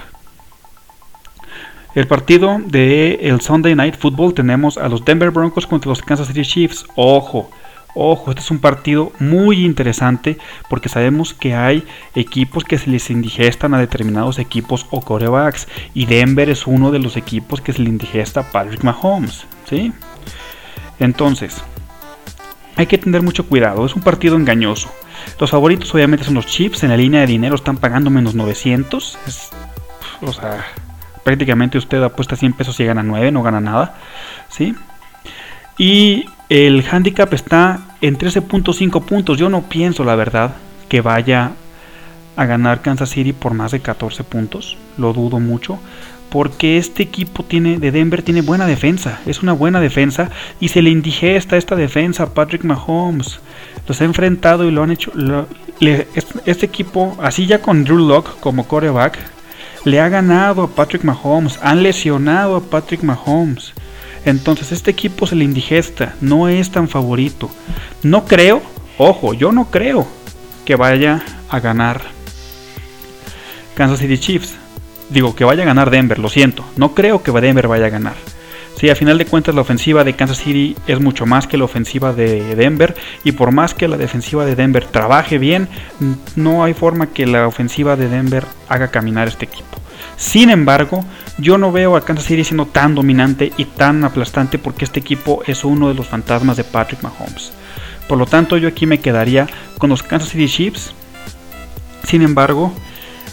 El 1.96 2.08
partido 2.08 2.60
de 2.64 3.20
el 3.24 3.42
Sunday 3.42 3.76
Night 3.76 3.96
Football 3.98 4.34
tenemos 4.34 4.78
a 4.78 4.88
los 4.88 5.04
Denver 5.04 5.32
Broncos 5.32 5.66
contra 5.66 5.90
los 5.90 6.02
Kansas 6.02 6.28
City 6.28 6.44
Chiefs. 6.44 6.86
Ojo, 6.96 7.50
ojo, 7.96 8.32
este 8.32 8.42
es 8.42 8.52
un 8.52 8.60
partido 8.60 9.12
muy 9.20 9.66
interesante 9.66 10.38
porque 10.70 10.90
sabemos 10.90 11.34
que 11.34 11.56
hay 11.56 11.84
equipos 12.16 12.64
que 12.64 12.78
se 12.78 12.90
les 12.90 13.10
indigestan 13.10 13.74
a 13.74 13.80
determinados 13.80 14.40
equipos 14.40 14.86
o 14.92 15.02
corebacks 15.02 15.68
y 15.94 16.06
Denver 16.06 16.50
es 16.50 16.68
uno 16.68 16.92
de 16.92 17.00
los 17.00 17.18
equipos 17.18 17.62
que 17.62 17.74
se 17.74 17.82
le 17.82 17.90
indigesta 17.90 18.42
a 18.42 18.52
Patrick 18.52 18.84
Mahomes, 18.84 19.46
¿sí? 19.68 19.92
Entonces, 21.00 21.64
hay 22.76 22.88
que 22.88 22.98
tener 22.98 23.22
mucho 23.22 23.46
cuidado, 23.46 23.86
es 23.86 23.96
un 23.96 24.02
partido 24.02 24.36
engañoso. 24.36 24.90
Los 25.40 25.52
favoritos 25.52 25.94
obviamente 25.94 26.24
son 26.26 26.36
los 26.36 26.46
Chiefs, 26.46 26.84
en 26.84 26.90
la 26.90 26.98
línea 26.98 27.22
de 27.22 27.28
dinero 27.28 27.56
están 27.56 27.78
pagando 27.78 28.10
menos 28.10 28.36
900. 28.36 29.18
o 30.22 30.34
sea, 30.34 30.66
prácticamente 31.24 31.78
usted 31.78 32.02
apuesta 32.04 32.36
100 32.36 32.54
pesos 32.54 32.80
y 32.80 32.86
gana 32.86 33.04
9, 33.04 33.32
no 33.32 33.44
gana 33.44 33.60
nada. 33.60 33.96
¿sí? 34.50 34.76
Y 35.78 36.26
el 36.50 36.84
handicap 36.90 37.32
está 37.34 37.96
en 38.02 38.18
13.5 38.18 39.04
puntos. 39.06 39.38
Yo 39.38 39.50
no 39.50 39.62
pienso, 39.70 40.04
la 40.04 40.16
verdad, 40.16 40.56
que 40.88 41.02
vaya 41.02 41.52
a 42.36 42.46
ganar 42.46 42.82
Kansas 42.82 43.10
City 43.10 43.34
por 43.34 43.54
más 43.54 43.72
de 43.72 43.82
14 43.82 44.24
puntos. 44.24 44.78
Lo 44.98 45.14
dudo 45.14 45.40
mucho. 45.40 45.80
Porque 46.30 46.78
este 46.78 47.02
equipo 47.04 47.44
tiene, 47.44 47.80
de 47.80 47.92
Denver 47.92 48.22
tiene 48.22 48.42
buena 48.42 48.66
defensa. 48.66 49.20
Es 49.26 49.42
una 49.42 49.54
buena 49.54 49.80
defensa. 49.80 50.30
Y 50.60 50.70
se 50.70 50.82
le 50.82 50.90
indigesta 50.90 51.58
esta 51.58 51.76
defensa 51.76 52.24
a 52.24 52.34
Patrick 52.34 52.64
Mahomes. 52.64 53.40
Los 53.88 54.02
ha 54.02 54.06
enfrentado 54.06 54.68
y 54.68 54.72
lo 54.72 54.84
han 54.84 54.92
hecho. 54.92 55.12
este, 55.80 56.66
equipo, 56.66 57.18
así 57.22 57.46
ya 57.46 57.62
con 57.62 57.84
Drew 57.84 57.98
Locke 57.98 58.40
como 58.40 58.68
coreback, 58.68 59.18
le 59.86 60.00
ha 60.00 60.10
ganado 60.10 60.64
a 60.64 60.68
Patrick 60.68 61.04
Mahomes, 61.04 61.60
han 61.62 61.84
lesionado 61.84 62.56
a 62.56 62.62
Patrick 62.62 63.02
Mahomes. 63.02 63.74
Entonces 64.26 64.72
este 64.72 64.92
equipo 64.92 65.28
se 65.28 65.36
le 65.36 65.44
indigesta, 65.44 66.16
no 66.22 66.48
es 66.48 66.72
tan 66.72 66.88
favorito. 66.88 67.50
No 68.04 68.26
creo, 68.26 68.62
ojo, 68.98 69.34
yo 69.34 69.52
no 69.52 69.72
creo 69.72 70.08
que 70.66 70.76
vaya 70.76 71.24
a 71.50 71.60
ganar 71.60 72.02
Kansas 73.76 74.00
City 74.00 74.18
Chiefs. 74.18 74.56
Digo 75.10 75.36
que 75.36 75.46
vaya 75.46 75.64
a 75.64 75.66
ganar 75.66 75.90
Denver, 75.90 76.20
lo 76.20 76.30
siento. 76.30 76.64
No 76.76 76.94
creo 76.94 77.24
que 77.24 77.32
Denver 77.32 77.68
vaya 77.68 77.88
a 77.88 77.90
ganar. 77.90 78.16
Sí, 78.80 78.90
a 78.90 78.96
final 78.96 79.18
de 79.18 79.26
cuentas 79.26 79.54
la 79.54 79.62
ofensiva 79.62 80.06
de 80.06 80.14
Kansas 80.14 80.38
City 80.38 80.76
es 80.88 81.02
mucho 81.02 81.26
más 81.26 81.48
que 81.48 81.58
la 81.58 81.66
ofensiva 81.66 82.14
de 82.14 82.56
Denver 82.56 82.96
y 83.26 83.34
por 83.34 83.52
más 83.52 83.74
que 83.74 83.90
la 83.90 83.98
defensiva 83.98 84.46
de 84.46 84.56
Denver 84.56 84.86
trabaje 84.86 85.38
bien, 85.38 85.68
no 86.38 86.64
hay 86.64 86.74
forma 86.74 87.08
que 87.08 87.26
la 87.26 87.46
ofensiva 87.46 87.98
de 87.98 88.08
Denver 88.08 88.46
haga 88.70 88.88
caminar 88.88 89.28
este 89.28 89.46
equipo. 89.46 89.78
Sin 90.18 90.50
embargo, 90.50 91.04
yo 91.38 91.58
no 91.58 91.72
veo 91.72 91.96
a 91.96 92.06
Kansas 92.06 92.26
City 92.26 92.44
siendo 92.44 92.66
tan 92.66 92.96
dominante 92.96 93.52
y 93.58 93.66
tan 93.66 94.04
aplastante 94.04 94.58
porque 94.58 94.86
este 94.86 95.00
equipo 95.00 95.42
es 95.46 95.64
uno 95.64 95.88
de 95.88 95.96
los 95.96 96.08
fantasmas 96.08 96.58
de 96.58 96.64
Patrick 96.64 97.02
Mahomes. 97.02 97.52
Por 98.08 98.18
lo 98.18 98.26
tanto, 98.26 98.58
yo 98.58 98.68
aquí 98.68 98.86
me 98.86 99.00
quedaría 99.00 99.48
con 99.78 99.90
los 99.90 100.04
Kansas 100.04 100.30
City 100.30 100.48
Chiefs. 100.48 100.94
Sin 102.04 102.22
embargo, 102.22 102.74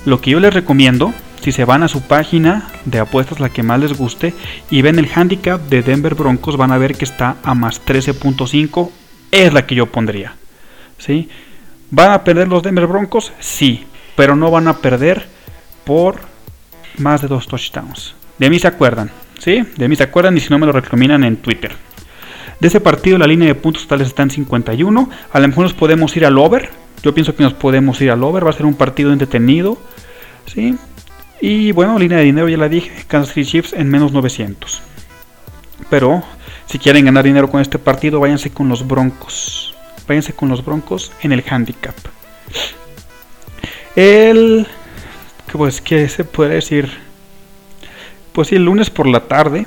lo 0.04 0.20
que 0.20 0.30
yo 0.30 0.40
les 0.40 0.54
recomiendo 0.54 1.12
si 1.42 1.52
se 1.52 1.64
van 1.64 1.84
a 1.84 1.88
su 1.88 2.02
página 2.02 2.66
de 2.86 2.98
apuestas, 2.98 3.38
la 3.38 3.50
que 3.50 3.62
más 3.62 3.78
les 3.78 3.96
guste, 3.96 4.34
y 4.68 4.82
ven 4.82 4.98
el 4.98 5.08
handicap 5.14 5.60
de 5.68 5.82
Denver 5.82 6.16
Broncos, 6.16 6.56
van 6.56 6.72
a 6.72 6.78
ver 6.78 6.96
que 6.96 7.04
está 7.04 7.36
a 7.44 7.54
más 7.54 7.80
13.5. 7.86 8.90
Es 9.30 9.52
la 9.52 9.64
que 9.64 9.76
yo 9.76 9.86
pondría. 9.86 10.34
¿sí? 10.98 11.28
¿Van 11.90 12.12
a 12.12 12.24
perder 12.24 12.48
los 12.48 12.62
Denver 12.62 12.86
Broncos? 12.86 13.32
Sí, 13.38 13.86
pero 14.16 14.34
no 14.34 14.50
van 14.50 14.68
a 14.68 14.78
perder 14.78 15.28
por 15.84 16.20
más 16.98 17.22
de 17.22 17.28
dos 17.28 17.46
touchdowns. 17.46 18.14
De 18.38 18.50
mí 18.50 18.58
se 18.58 18.68
acuerdan, 18.68 19.10
¿sí? 19.38 19.64
De 19.76 19.88
mí 19.88 19.96
se 19.96 20.02
acuerdan 20.02 20.36
y 20.36 20.40
si 20.40 20.50
no 20.50 20.58
me 20.58 20.66
lo 20.66 20.72
recomiendan 20.72 21.24
en 21.24 21.36
Twitter. 21.36 21.72
De 22.60 22.68
ese 22.68 22.80
partido 22.80 23.18
la 23.18 23.26
línea 23.26 23.48
de 23.48 23.54
puntos 23.54 23.82
totales 23.82 24.08
está 24.08 24.22
en 24.22 24.30
51. 24.30 25.10
A 25.32 25.40
lo 25.40 25.48
mejor 25.48 25.64
nos 25.64 25.74
podemos 25.74 26.16
ir 26.16 26.24
al 26.24 26.38
over. 26.38 26.70
Yo 27.02 27.14
pienso 27.14 27.34
que 27.34 27.42
nos 27.42 27.54
podemos 27.54 28.00
ir 28.00 28.10
al 28.10 28.22
over. 28.24 28.46
Va 28.46 28.50
a 28.50 28.54
ser 28.54 28.66
un 28.66 28.74
partido 28.74 29.12
entretenido. 29.12 29.78
¿sí? 30.46 30.76
Y 31.40 31.72
bueno, 31.72 31.98
línea 31.98 32.18
de 32.18 32.24
dinero 32.24 32.48
ya 32.48 32.56
la 32.56 32.68
dije, 32.68 33.04
Kansas 33.06 33.34
City 33.34 33.46
Chiefs 33.50 33.72
en 33.74 33.90
menos 33.90 34.12
900. 34.12 34.80
Pero 35.90 36.24
si 36.66 36.78
quieren 36.78 37.04
ganar 37.04 37.24
dinero 37.24 37.50
con 37.50 37.60
este 37.60 37.78
partido, 37.78 38.20
váyanse 38.20 38.50
con 38.50 38.68
los 38.68 38.86
Broncos. 38.86 39.74
Váyanse 40.08 40.32
con 40.32 40.48
los 40.48 40.64
Broncos 40.64 41.12
en 41.22 41.32
el 41.32 41.44
handicap. 41.48 41.94
El 43.94 44.66
pues 45.52 45.80
qué 45.80 46.08
se 46.08 46.24
puede 46.24 46.54
decir? 46.54 46.90
Pues 48.32 48.48
sí, 48.48 48.56
el 48.56 48.64
lunes 48.64 48.90
por 48.90 49.06
la 49.06 49.20
tarde 49.20 49.66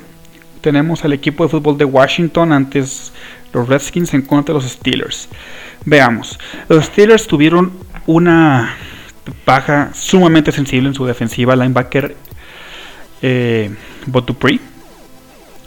tenemos 0.60 1.04
al 1.04 1.12
equipo 1.12 1.44
de 1.44 1.50
fútbol 1.50 1.78
de 1.78 1.84
Washington 1.84 2.52
antes 2.52 3.12
los 3.52 3.68
Redskins 3.68 4.14
en 4.14 4.22
contra 4.22 4.54
de 4.54 4.60
los 4.60 4.70
Steelers. 4.70 5.28
Veamos, 5.84 6.38
los 6.68 6.84
Steelers 6.84 7.26
tuvieron 7.26 7.72
una 8.06 8.76
baja 9.46 9.90
sumamente 9.94 10.52
sensible 10.52 10.88
en 10.88 10.94
su 10.94 11.04
defensiva. 11.06 11.56
Linebacker 11.56 12.16
eh, 13.22 13.70
Botupri. 14.06 14.60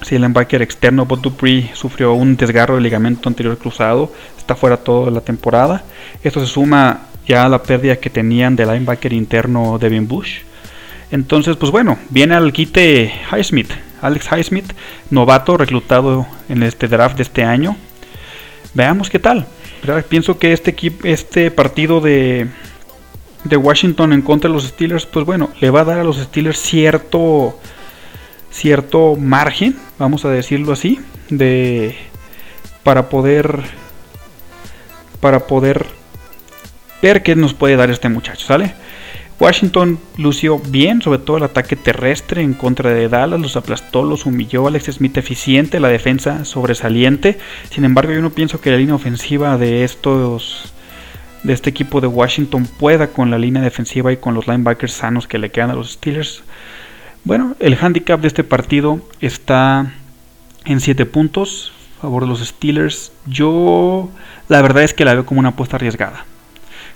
Si 0.02 0.16
el 0.16 0.22
linebacker 0.22 0.62
externo 0.62 1.06
Botupri 1.06 1.70
sufrió 1.74 2.14
un 2.14 2.36
desgarro 2.36 2.76
del 2.76 2.84
ligamento 2.84 3.30
anterior 3.30 3.58
cruzado, 3.58 4.12
está 4.38 4.56
fuera 4.56 4.78
toda 4.78 5.12
la 5.12 5.22
temporada. 5.22 5.84
Esto 6.24 6.42
se 6.42 6.48
suma 6.48 7.08
ya 7.28 7.48
la 7.50 7.64
pérdida 7.64 7.98
que 7.98 8.10
tenían 8.10 8.56
del 8.56 8.70
linebacker 8.70 9.14
interno 9.14 9.78
Devin 9.80 10.08
Bush. 10.08 10.40
Entonces, 11.12 11.58
pues 11.58 11.72
bueno, 11.72 11.98
viene 12.10 12.36
al 12.36 12.52
quite 12.54 13.14
Highsmith, 13.32 13.72
Alex 14.02 14.28
Highsmith, 14.32 14.74
novato 15.10 15.58
reclutado 15.58 16.26
en 16.50 16.64
este 16.64 16.88
draft 16.88 17.18
de 17.18 17.24
este 17.24 17.44
año. 17.44 17.78
Veamos 18.74 19.10
qué 19.10 19.20
tal. 19.20 19.46
Pienso 20.10 20.40
que 20.40 20.54
este, 20.54 20.76
este 21.04 21.52
partido 21.52 22.02
de, 22.02 22.48
de 23.44 23.58
Washington 23.58 24.14
en 24.14 24.22
contra 24.22 24.50
de 24.50 24.56
los 24.56 24.66
Steelers, 24.66 25.06
pues 25.06 25.26
bueno, 25.26 25.52
le 25.60 25.70
va 25.70 25.82
a 25.82 25.86
dar 25.86 26.00
a 26.00 26.04
los 26.04 26.18
Steelers 26.18 26.60
cierto 26.60 27.60
cierto 28.54 29.16
margen, 29.16 29.76
vamos 29.98 30.26
a 30.26 30.30
decirlo 30.30 30.74
así, 30.74 31.00
de 31.30 31.96
para 32.84 33.10
poder 33.10 33.62
para 35.20 35.48
poder 35.48 35.88
ver 37.04 37.22
qué 37.22 37.36
nos 37.36 37.54
puede 37.54 37.76
dar 37.76 37.92
este 37.92 38.10
muchacho, 38.10 38.48
¿sale? 38.48 38.74
Washington 39.40 40.00
lució 40.18 40.58
bien, 40.58 41.02
sobre 41.02 41.20
todo 41.20 41.38
el 41.38 41.44
ataque 41.44 41.76
terrestre 41.76 42.42
en 42.42 42.54
contra 42.54 42.94
de 42.94 43.10
Dallas, 43.10 43.42
los 43.42 43.58
aplastó, 43.58 44.04
los 44.04 44.26
humilló, 44.26 44.68
Alex 44.68 44.86
Smith 44.86 45.18
eficiente, 45.18 45.82
la 45.82 45.90
defensa 45.90 46.46
sobresaliente. 46.46 47.38
Sin 47.70 47.84
embargo, 47.84 48.14
yo 48.14 48.22
no 48.22 48.30
pienso 48.30 48.62
que 48.62 48.72
la 48.72 48.78
línea 48.78 48.96
ofensiva 48.96 49.58
de 49.58 49.84
estos 49.84 50.74
de 51.44 51.52
este 51.52 51.70
equipo 51.70 52.00
de 52.00 52.08
Washington 52.08 52.66
pueda 52.80 53.08
con 53.08 53.30
la 53.30 53.38
línea 53.38 53.62
defensiva 53.62 54.14
y 54.14 54.18
con 54.18 54.34
los 54.34 54.48
linebackers 54.48 54.94
sanos 54.94 55.28
que 55.28 55.40
le 55.40 55.52
quedan 55.52 55.72
a 55.72 55.74
los 55.74 55.92
Steelers. 55.92 56.42
Bueno, 57.26 57.58
el 57.60 57.78
handicap 57.82 58.22
de 58.22 58.30
este 58.30 58.46
partido 58.46 59.02
está 59.20 59.92
en 60.64 60.80
7 60.80 61.06
puntos 61.06 61.74
a 61.98 62.04
favor 62.04 62.24
de 62.24 62.30
los 62.30 62.40
Steelers. 62.40 63.12
Yo 63.26 64.10
la 64.48 64.62
verdad 64.62 64.84
es 64.84 64.94
que 64.94 65.04
la 65.04 65.16
veo 65.16 65.26
como 65.26 65.42
una 65.42 65.50
apuesta 65.50 65.76
arriesgada. 65.76 66.26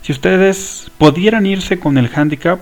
Si 0.07 0.13
ustedes 0.13 0.89
pudieran 0.97 1.45
irse 1.45 1.79
con 1.79 1.97
el 1.97 2.09
handicap, 2.15 2.61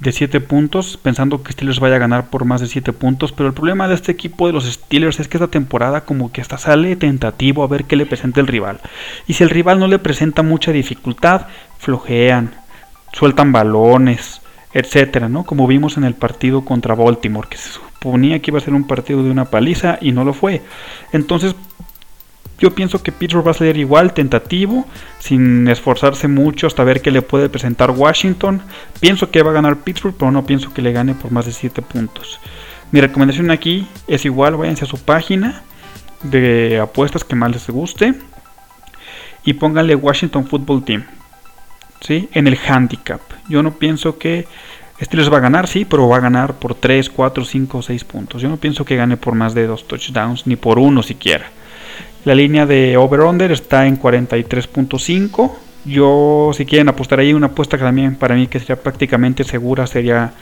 de 0.00 0.10
7 0.10 0.40
puntos, 0.40 0.96
pensando 1.00 1.44
que 1.44 1.52
Steelers 1.52 1.78
vaya 1.78 1.94
a 1.94 2.00
ganar 2.00 2.28
por 2.28 2.44
más 2.44 2.60
de 2.60 2.66
7 2.66 2.92
puntos, 2.92 3.30
pero 3.30 3.48
el 3.48 3.54
problema 3.54 3.86
de 3.86 3.94
este 3.94 4.10
equipo 4.10 4.48
de 4.48 4.52
los 4.52 4.64
Steelers 4.64 5.20
es 5.20 5.28
que 5.28 5.36
esta 5.36 5.46
temporada 5.46 6.00
como 6.00 6.32
que 6.32 6.40
hasta 6.40 6.58
sale 6.58 6.96
tentativo 6.96 7.62
a 7.62 7.68
ver 7.68 7.84
qué 7.84 7.94
le 7.94 8.04
presenta 8.04 8.40
el 8.40 8.48
rival. 8.48 8.80
Y 9.28 9.34
si 9.34 9.44
el 9.44 9.50
rival 9.50 9.78
no 9.78 9.86
le 9.86 10.00
presenta 10.00 10.42
mucha 10.42 10.72
dificultad, 10.72 11.46
flojean, 11.78 12.50
sueltan 13.12 13.52
balones, 13.52 14.40
etcétera, 14.72 15.28
¿no? 15.28 15.44
Como 15.44 15.68
vimos 15.68 15.98
en 15.98 16.02
el 16.02 16.14
partido 16.14 16.64
contra 16.64 16.96
Baltimore, 16.96 17.46
que 17.48 17.58
se 17.58 17.68
suponía 17.68 18.40
que 18.40 18.50
iba 18.50 18.58
a 18.58 18.60
ser 18.60 18.74
un 18.74 18.88
partido 18.88 19.22
de 19.22 19.30
una 19.30 19.44
paliza 19.44 19.98
y 20.00 20.10
no 20.10 20.24
lo 20.24 20.32
fue. 20.32 20.62
Entonces, 21.12 21.54
yo 22.58 22.74
pienso 22.74 23.02
que 23.02 23.12
Pittsburgh 23.12 23.46
va 23.46 23.50
a 23.50 23.54
salir 23.54 23.76
igual, 23.76 24.14
tentativo, 24.14 24.86
sin 25.18 25.68
esforzarse 25.68 26.28
mucho 26.28 26.66
hasta 26.66 26.84
ver 26.84 27.02
qué 27.02 27.10
le 27.10 27.22
puede 27.22 27.48
presentar 27.48 27.90
Washington. 27.90 28.62
Pienso 29.00 29.30
que 29.30 29.42
va 29.42 29.50
a 29.50 29.54
ganar 29.54 29.78
Pittsburgh, 29.78 30.14
pero 30.16 30.30
no 30.30 30.46
pienso 30.46 30.72
que 30.72 30.82
le 30.82 30.92
gane 30.92 31.14
por 31.14 31.32
más 31.32 31.46
de 31.46 31.52
7 31.52 31.82
puntos. 31.82 32.40
Mi 32.92 33.00
recomendación 33.00 33.50
aquí 33.50 33.88
es 34.06 34.24
igual, 34.24 34.56
váyanse 34.56 34.84
a 34.84 34.88
su 34.88 34.98
página 34.98 35.62
de 36.22 36.78
apuestas 36.78 37.24
que 37.24 37.34
más 37.34 37.50
les 37.50 37.68
guste 37.68 38.14
y 39.44 39.54
pónganle 39.54 39.94
Washington 39.94 40.46
Football 40.46 40.84
Team. 40.84 41.04
¿sí? 42.00 42.28
En 42.32 42.46
el 42.46 42.58
handicap. 42.68 43.20
Yo 43.48 43.62
no 43.62 43.72
pienso 43.72 44.18
que 44.18 44.46
Steelers 45.02 45.32
va 45.32 45.38
a 45.38 45.40
ganar, 45.40 45.66
sí, 45.66 45.84
pero 45.84 46.08
va 46.08 46.18
a 46.18 46.20
ganar 46.20 46.54
por 46.54 46.74
3, 46.74 47.10
4, 47.10 47.44
5, 47.44 47.82
6 47.82 48.04
puntos. 48.04 48.42
Yo 48.42 48.48
no 48.48 48.58
pienso 48.58 48.84
que 48.84 48.96
gane 48.96 49.16
por 49.16 49.34
más 49.34 49.54
de 49.54 49.66
2 49.66 49.88
touchdowns, 49.88 50.46
ni 50.46 50.56
por 50.56 50.78
uno 50.78 51.02
siquiera. 51.02 51.50
La 52.24 52.34
línea 52.34 52.64
de 52.64 52.96
over-under 52.96 53.52
está 53.52 53.86
en 53.86 54.00
43.5. 54.00 55.52
Yo, 55.84 56.50
si 56.54 56.64
quieren 56.64 56.88
apostar 56.88 57.18
ahí, 57.18 57.34
una 57.34 57.48
apuesta 57.48 57.76
que 57.76 57.84
también 57.84 58.16
para 58.16 58.34
mí 58.34 58.46
que 58.46 58.58
sería 58.58 58.76
prácticamente 58.76 59.44
segura 59.44 59.86
sería 59.86 60.32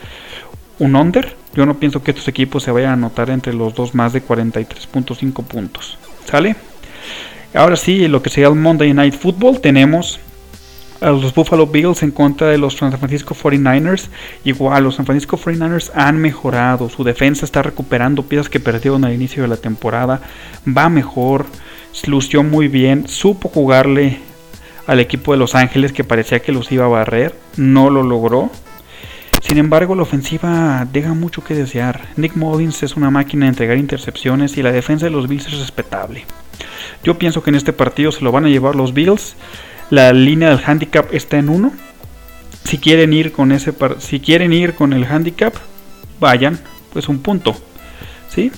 un 0.78 0.94
under. 0.94 1.34
Yo 1.54 1.66
no 1.66 1.78
pienso 1.78 2.02
que 2.02 2.12
estos 2.12 2.28
equipos 2.28 2.62
se 2.62 2.70
vayan 2.70 2.90
a 2.90 2.92
anotar 2.94 3.30
entre 3.30 3.52
los 3.52 3.74
dos 3.74 3.94
más 3.94 4.12
de 4.12 4.24
43.5 4.24 5.44
puntos. 5.44 5.98
¿Sale? 6.24 6.54
Ahora 7.54 7.76
sí, 7.76 8.06
lo 8.06 8.22
que 8.22 8.30
sería 8.30 8.48
el 8.48 8.54
Monday 8.54 8.94
Night 8.94 9.14
Football, 9.14 9.60
tenemos 9.60 10.20
a 11.02 11.10
los 11.10 11.34
Buffalo 11.34 11.66
Bills 11.66 12.02
en 12.02 12.12
contra 12.12 12.46
de 12.48 12.58
los 12.58 12.76
San 12.76 12.96
Francisco 12.96 13.34
49ers. 13.34 14.08
Igual, 14.44 14.84
los 14.84 14.94
San 14.94 15.04
Francisco 15.04 15.36
49ers 15.36 15.90
han 15.94 16.18
mejorado. 16.18 16.88
Su 16.88 17.04
defensa 17.04 17.44
está 17.44 17.62
recuperando 17.62 18.22
piezas 18.22 18.48
que 18.48 18.60
perdieron 18.60 19.04
al 19.04 19.12
inicio 19.12 19.42
de 19.42 19.48
la 19.48 19.56
temporada. 19.56 20.20
Va 20.66 20.88
mejor, 20.88 21.46
lució 22.06 22.42
muy 22.42 22.68
bien, 22.68 23.08
supo 23.08 23.49
jugarle 23.49 24.18
al 24.87 25.00
equipo 25.00 25.32
de 25.32 25.38
Los 25.38 25.54
Ángeles 25.54 25.92
que 25.92 26.04
parecía 26.04 26.40
que 26.40 26.52
los 26.52 26.70
iba 26.72 26.84
a 26.84 26.88
barrer. 26.88 27.34
No 27.56 27.90
lo 27.90 28.02
logró. 28.02 28.50
Sin 29.40 29.58
embargo, 29.58 29.94
la 29.94 30.02
ofensiva 30.02 30.87
deja 30.90 31.14
mucho 31.14 31.42
que 31.42 31.54
desear. 31.54 32.08
Nick 32.16 32.37
Mullins 32.37 32.82
es 32.82 32.96
una 32.96 33.11
máquina 33.11 33.46
de 33.46 33.50
entregar 33.50 33.76
intercepciones 33.76 34.56
y 34.56 34.62
la 34.62 34.72
defensa 34.72 35.06
de 35.06 35.11
los 35.11 35.28
Bills 35.28 35.46
es 35.46 35.58
respetable. 35.58 36.25
Yo 37.02 37.18
pienso 37.18 37.42
que 37.42 37.50
en 37.50 37.56
este 37.56 37.72
partido 37.72 38.12
se 38.12 38.22
lo 38.22 38.32
van 38.32 38.44
a 38.44 38.49
llevar 38.49 38.76
los 38.76 38.94
Bills. 38.94 39.37
La 39.90 40.12
línea 40.12 40.50
del 40.50 40.64
handicap 40.64 41.12
está 41.12 41.38
en 41.38 41.49
1. 41.49 41.72
Si 42.64 42.78
quieren 42.78 43.12
ir 43.12 43.32
con 43.32 43.50
ese 43.50 43.75
si 43.99 44.20
quieren 44.20 44.52
ir 44.52 44.75
con 44.75 44.92
el 44.92 45.04
handicap, 45.04 45.52
vayan, 46.20 46.61
pues 46.92 47.08
un 47.08 47.18
punto. 47.18 47.56
¿Sí? 48.28 48.52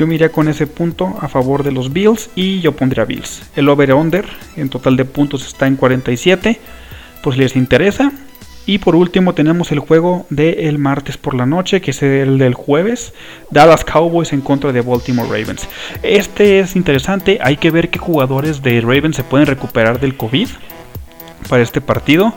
Yo 0.00 0.06
miré 0.06 0.30
con 0.30 0.48
ese 0.48 0.66
punto 0.66 1.18
a 1.20 1.28
favor 1.28 1.62
de 1.62 1.72
los 1.72 1.92
Bills 1.92 2.30
y 2.34 2.60
yo 2.60 2.72
pondría 2.72 3.04
Bills. 3.04 3.42
El 3.54 3.68
over-under 3.68 4.24
en 4.56 4.70
total 4.70 4.96
de 4.96 5.04
puntos 5.04 5.46
está 5.46 5.66
en 5.66 5.76
47, 5.76 6.58
por 7.22 7.34
si 7.34 7.40
les 7.40 7.54
interesa. 7.54 8.10
Y 8.64 8.78
por 8.78 8.96
último 8.96 9.34
tenemos 9.34 9.72
el 9.72 9.78
juego 9.78 10.24
del 10.30 10.78
martes 10.78 11.18
por 11.18 11.34
la 11.34 11.44
noche, 11.44 11.82
que 11.82 11.90
es 11.90 12.02
el 12.02 12.38
del 12.38 12.54
jueves, 12.54 13.12
Dallas 13.50 13.84
Cowboys 13.84 14.32
en 14.32 14.40
contra 14.40 14.72
de 14.72 14.80
Baltimore 14.80 15.28
Ravens. 15.28 15.68
Este 16.02 16.60
es 16.60 16.76
interesante, 16.76 17.38
hay 17.42 17.58
que 17.58 17.70
ver 17.70 17.90
qué 17.90 17.98
jugadores 17.98 18.62
de 18.62 18.80
Ravens 18.80 19.16
se 19.16 19.22
pueden 19.22 19.46
recuperar 19.46 20.00
del 20.00 20.16
COVID 20.16 20.48
para 21.46 21.62
este 21.62 21.82
partido. 21.82 22.32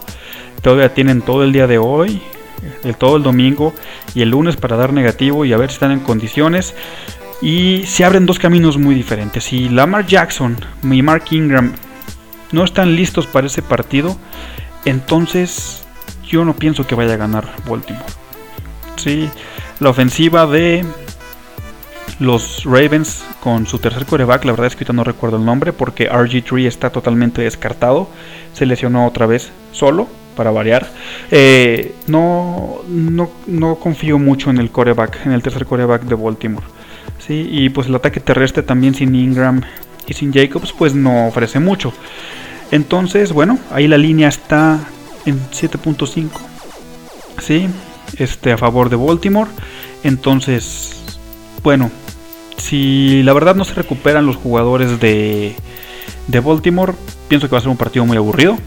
Todavía 0.61 0.93
tienen 0.93 1.21
todo 1.21 1.45
el 1.45 1.53
día 1.53 1.67
de 1.67 1.77
hoy, 1.77 2.21
el, 2.83 2.97
todo 2.97 3.15
el 3.15 3.23
domingo 3.23 3.73
y 4.13 4.21
el 4.21 4.31
lunes 4.31 4.57
para 4.57 4.75
dar 4.75 4.91
negativo 4.91 5.45
y 5.45 5.53
a 5.53 5.57
ver 5.57 5.69
si 5.69 5.75
están 5.75 5.91
en 5.91 6.01
condiciones. 6.01 6.75
Y 7.43 7.83
se 7.87 8.05
abren 8.05 8.25
dos 8.25 8.39
caminos 8.39 8.77
muy 8.77 8.95
diferentes. 8.95 9.43
Si 9.43 9.67
Lamar 9.67 10.05
Jackson 10.05 10.55
y 10.81 11.01
Mark 11.01 11.25
Ingram 11.31 11.73
no 12.53 12.63
están 12.63 12.95
listos 12.95 13.27
para 13.27 13.47
ese 13.47 13.61
partido, 13.61 14.17
entonces 14.85 15.83
yo 16.25 16.45
no 16.45 16.55
pienso 16.55 16.87
que 16.87 16.95
vaya 16.95 17.15
a 17.15 17.17
ganar 17.17 17.49
Baltimore. 17.69 18.05
Sí, 18.95 19.29
la 19.81 19.89
ofensiva 19.89 20.47
de 20.47 20.85
los 22.19 22.63
Ravens 22.63 23.25
con 23.41 23.67
su 23.67 23.77
tercer 23.77 24.05
coreback, 24.05 24.45
la 24.45 24.53
verdad 24.53 24.67
es 24.67 24.77
que 24.77 24.85
ahorita 24.85 24.93
no 24.93 25.03
recuerdo 25.03 25.35
el 25.35 25.43
nombre 25.43 25.73
porque 25.73 26.09
RG3 26.09 26.65
está 26.65 26.91
totalmente 26.91 27.41
descartado, 27.41 28.07
se 28.53 28.65
lesionó 28.65 29.05
otra 29.05 29.25
vez 29.25 29.51
solo 29.73 30.07
para 30.37 30.51
variar. 30.51 30.89
Eh, 31.29 31.93
no, 32.07 32.83
no, 32.87 33.29
no, 33.47 33.75
confío 33.75 34.17
mucho 34.17 34.49
en 34.49 34.59
el 34.59 34.71
coreback, 34.71 35.25
en 35.25 35.33
el 35.33 35.43
tercer 35.43 35.65
coreback 35.65 36.03
de 36.03 36.15
Baltimore. 36.15 36.65
Sí, 37.25 37.47
y 37.49 37.69
pues 37.69 37.87
el 37.87 37.95
ataque 37.95 38.19
terrestre 38.19 38.63
también 38.63 38.95
sin 38.95 39.15
Ingram 39.15 39.61
y 40.07 40.13
sin 40.13 40.33
Jacobs 40.33 40.73
pues 40.77 40.93
no 40.93 41.27
ofrece 41.27 41.59
mucho. 41.59 41.93
Entonces, 42.71 43.31
bueno, 43.31 43.59
ahí 43.71 43.87
la 43.87 43.97
línea 43.97 44.27
está 44.27 44.79
en 45.25 45.39
7.5. 45.51 46.29
Sí, 47.41 47.67
este 48.17 48.51
a 48.51 48.57
favor 48.57 48.89
de 48.89 48.97
Baltimore. 48.97 49.49
Entonces, 50.03 51.01
bueno, 51.63 51.91
si 52.57 53.23
la 53.23 53.33
verdad 53.33 53.55
no 53.55 53.63
se 53.63 53.73
recuperan 53.73 54.25
los 54.25 54.35
jugadores 54.35 54.99
de, 54.99 55.55
de 56.27 56.39
Baltimore, 56.41 56.93
pienso 57.29 57.47
que 57.47 57.53
va 57.53 57.59
a 57.59 57.61
ser 57.61 57.69
un 57.69 57.77
partido 57.77 58.05
muy 58.05 58.17
aburrido. 58.17 58.57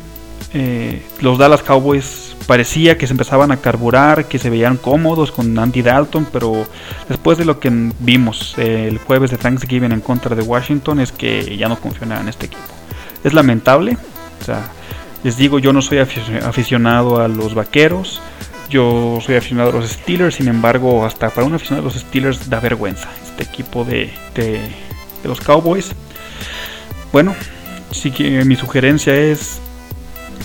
Eh, 0.53 1.03
los 1.21 1.39
Dallas 1.39 1.63
Cowboys 1.63 2.37
parecía 2.47 2.97
que 2.97 3.07
se 3.07 3.13
empezaban 3.13 3.51
a 3.53 3.59
carburar, 3.59 4.27
que 4.27 4.39
se 4.39 4.51
veían 4.51 4.77
cómodos 4.77 5.33
con 5.33 5.59
Andy 5.59 5.83
Dalton, 5.83 6.27
pero 6.33 6.65
después 7.09 7.37
de 7.39 7.45
lo 7.45 7.61
que 7.61 7.71
vimos 7.99 8.55
el 8.57 8.99
jueves 8.99 9.31
de 9.31 9.37
Thanksgiving 9.37 9.93
en 9.93 10.01
contra 10.01 10.35
de 10.37 10.43
Washington, 10.43 11.01
es 11.01 11.13
que 11.13 11.57
ya 11.57 11.69
no 11.69 11.77
funciona 11.77 12.21
en 12.21 12.29
este 12.29 12.47
equipo. 12.47 12.63
Es 13.25 13.35
lamentable, 13.35 13.97
o 14.41 14.45
sea, 14.45 14.71
les 15.25 15.37
digo, 15.37 15.59
yo 15.59 15.73
no 15.73 15.83
soy 15.83 15.99
aficionado 15.99 17.21
a 17.21 17.29
los 17.29 17.55
vaqueros, 17.55 18.21
yo 18.71 19.19
soy 19.25 19.37
aficionado 19.37 19.71
a 19.71 19.81
los 19.81 19.91
Steelers, 19.91 20.37
sin 20.37 20.49
embargo, 20.49 21.05
hasta 21.05 21.31
para 21.31 21.47
un 21.47 21.55
aficionado 21.55 21.89
a 21.89 21.93
los 21.93 22.01
Steelers 22.01 22.49
da 22.49 22.61
vergüenza 22.61 23.09
este 23.25 23.43
equipo 23.43 23.85
de, 23.85 24.11
de, 24.35 24.61
los 25.25 25.41
Cowboys. 25.41 25.91
Bueno, 27.13 27.35
sí 27.91 28.11
que 28.13 28.45
mi 28.45 28.55
sugerencia 28.55 29.15
es 29.15 29.61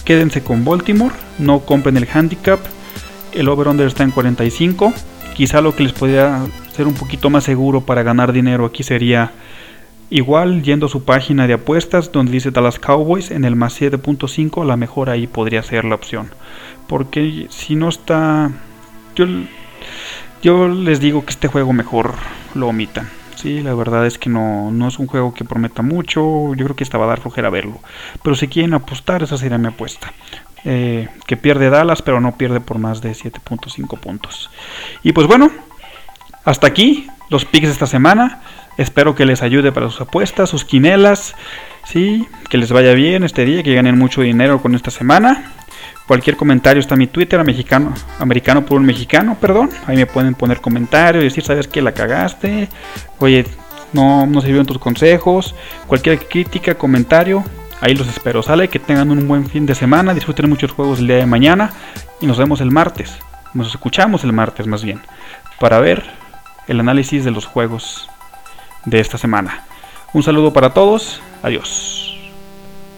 quédense 0.04 0.44
con 0.44 0.66
Baltimore, 0.66 1.14
no 1.40 1.60
compren 1.60 1.98
el 1.98 2.08
handicap, 2.12 2.60
el 3.34 3.48
over-under 3.48 3.88
está 3.88 4.04
en 4.04 4.12
45. 4.12 4.94
Quizá 5.36 5.62
lo 5.62 5.76
que 5.76 5.84
les 5.84 5.94
podría 5.94 6.42
ser 6.76 6.88
un 6.88 6.94
poquito 6.94 7.30
más 7.30 7.46
seguro 7.46 7.82
para 7.82 8.04
ganar 8.04 8.34
dinero 8.34 8.66
aquí 8.66 8.84
sería 8.84 9.32
Igual, 10.12 10.62
yendo 10.62 10.88
a 10.88 10.90
su 10.90 11.06
página 11.06 11.48
de 11.48 11.54
apuestas 11.54 12.12
donde 12.12 12.34
dice 12.34 12.52
Dallas 12.52 12.80
Cowboys 12.80 13.32
en 13.32 13.46
el 13.46 13.56
más 13.56 13.82
7.5, 13.82 14.62
a 14.62 14.66
lo 14.66 14.76
mejor 14.76 15.10
ahí 15.10 15.26
podría 15.26 15.64
ser 15.64 15.86
la 15.86 15.96
opción. 15.96 16.30
Porque 16.86 17.48
si 17.50 17.76
no 17.76 17.88
está... 17.88 18.52
Yo, 19.16 19.26
yo 20.44 20.68
les 20.68 21.00
digo 21.00 21.24
que 21.24 21.30
este 21.30 21.48
juego 21.48 21.72
mejor 21.72 22.16
lo 22.56 22.68
omitan. 22.68 23.08
Sí, 23.42 23.64
la 23.64 23.74
verdad 23.74 24.06
es 24.06 24.20
que 24.20 24.30
no, 24.30 24.70
no 24.70 24.88
es 24.88 25.00
un 25.00 25.08
juego 25.08 25.34
que 25.34 25.44
prometa 25.44 25.82
mucho. 25.82 26.54
Yo 26.54 26.66
creo 26.66 26.76
que 26.76 26.84
esta 26.84 27.00
va 27.00 27.06
a 27.06 27.08
dar 27.08 27.22
flojera 27.22 27.50
verlo. 27.50 27.80
Pero 28.22 28.36
si 28.36 28.48
quieren 28.48 28.76
apostar, 28.76 29.24
esa 29.24 29.36
sería 29.36 29.58
mi 29.58 29.68
apuesta. 29.68 30.14
Eh, 30.64 31.08
que 31.26 31.38
pierde 31.38 31.72
Dallas, 31.72 32.04
pero 32.04 32.22
no 32.22 32.38
pierde 32.38 32.60
por 32.60 32.78
más 32.78 33.02
de 33.02 33.14
7.5 33.14 34.00
puntos. 34.00 34.52
Y 35.02 35.14
pues 35.14 35.26
bueno, 35.26 35.50
hasta 36.46 36.68
aquí 36.68 37.08
los 37.30 37.46
picks 37.46 37.66
de 37.66 37.74
esta 37.74 37.88
semana. 37.88 38.44
Espero 38.78 39.16
que 39.16 39.26
les 39.26 39.42
ayude 39.42 39.72
para 39.72 39.90
sus 39.90 40.02
apuestas, 40.02 40.48
sus 40.48 40.64
quinelas. 40.64 41.36
Sí, 41.84 42.28
que 42.52 42.60
les 42.60 42.72
vaya 42.72 42.94
bien 42.94 43.24
este 43.24 43.44
día, 43.44 43.64
que 43.64 43.74
ganen 43.74 43.98
mucho 43.98 44.22
dinero 44.22 44.62
con 44.62 44.76
esta 44.76 44.92
semana. 44.92 45.52
Cualquier 46.12 46.36
comentario 46.36 46.82
está 46.82 46.96
en 46.96 47.00
mi 47.00 47.08
Twitter, 47.08 47.42
mexicano, 47.42 47.94
americano 48.20 48.66
por 48.66 48.78
un 48.78 48.86
mexicano, 48.86 49.38
perdón. 49.40 49.70
Ahí 49.88 49.96
me 49.96 50.06
pueden 50.06 50.36
poner 50.36 50.60
comentarios, 50.60 51.24
decir, 51.24 51.42
¿sabes 51.42 51.70
qué? 51.70 51.82
La 51.82 51.94
cagaste. 51.94 52.68
Oye, 53.20 53.46
no, 53.94 54.26
no 54.26 54.42
sirvieron 54.42 54.66
tus 54.66 54.78
consejos. 54.78 55.56
Cualquier 55.88 56.20
crítica, 56.28 56.76
comentario, 56.76 57.46
ahí 57.80 57.96
los 57.96 58.10
espero. 58.10 58.44
Sale, 58.44 58.68
que 58.68 58.78
tengan 58.78 59.10
un 59.10 59.26
buen 59.26 59.48
fin 59.48 59.66
de 59.66 59.74
semana, 59.74 60.14
disfruten 60.14 60.50
muchos 60.50 60.74
juegos 60.74 61.00
el 61.00 61.08
día 61.08 61.16
de 61.16 61.26
mañana 61.26 61.72
y 62.20 62.28
nos 62.28 62.38
vemos 62.38 62.60
el 62.60 62.72
martes. 62.72 63.18
Nos 63.54 63.70
escuchamos 63.70 64.26
el 64.26 64.34
martes 64.34 64.68
más 64.68 64.84
bien, 64.84 65.00
para 65.62 65.80
ver 65.80 66.04
el 66.68 66.82
análisis 66.82 67.24
de 67.24 67.32
los 67.32 67.46
juegos 67.46 68.10
de 68.84 69.00
esta 69.00 69.18
semana. 69.18 69.64
Un 70.12 70.24
saludo 70.24 70.52
para 70.52 70.74
todos, 70.74 71.22
adiós. 71.42 72.11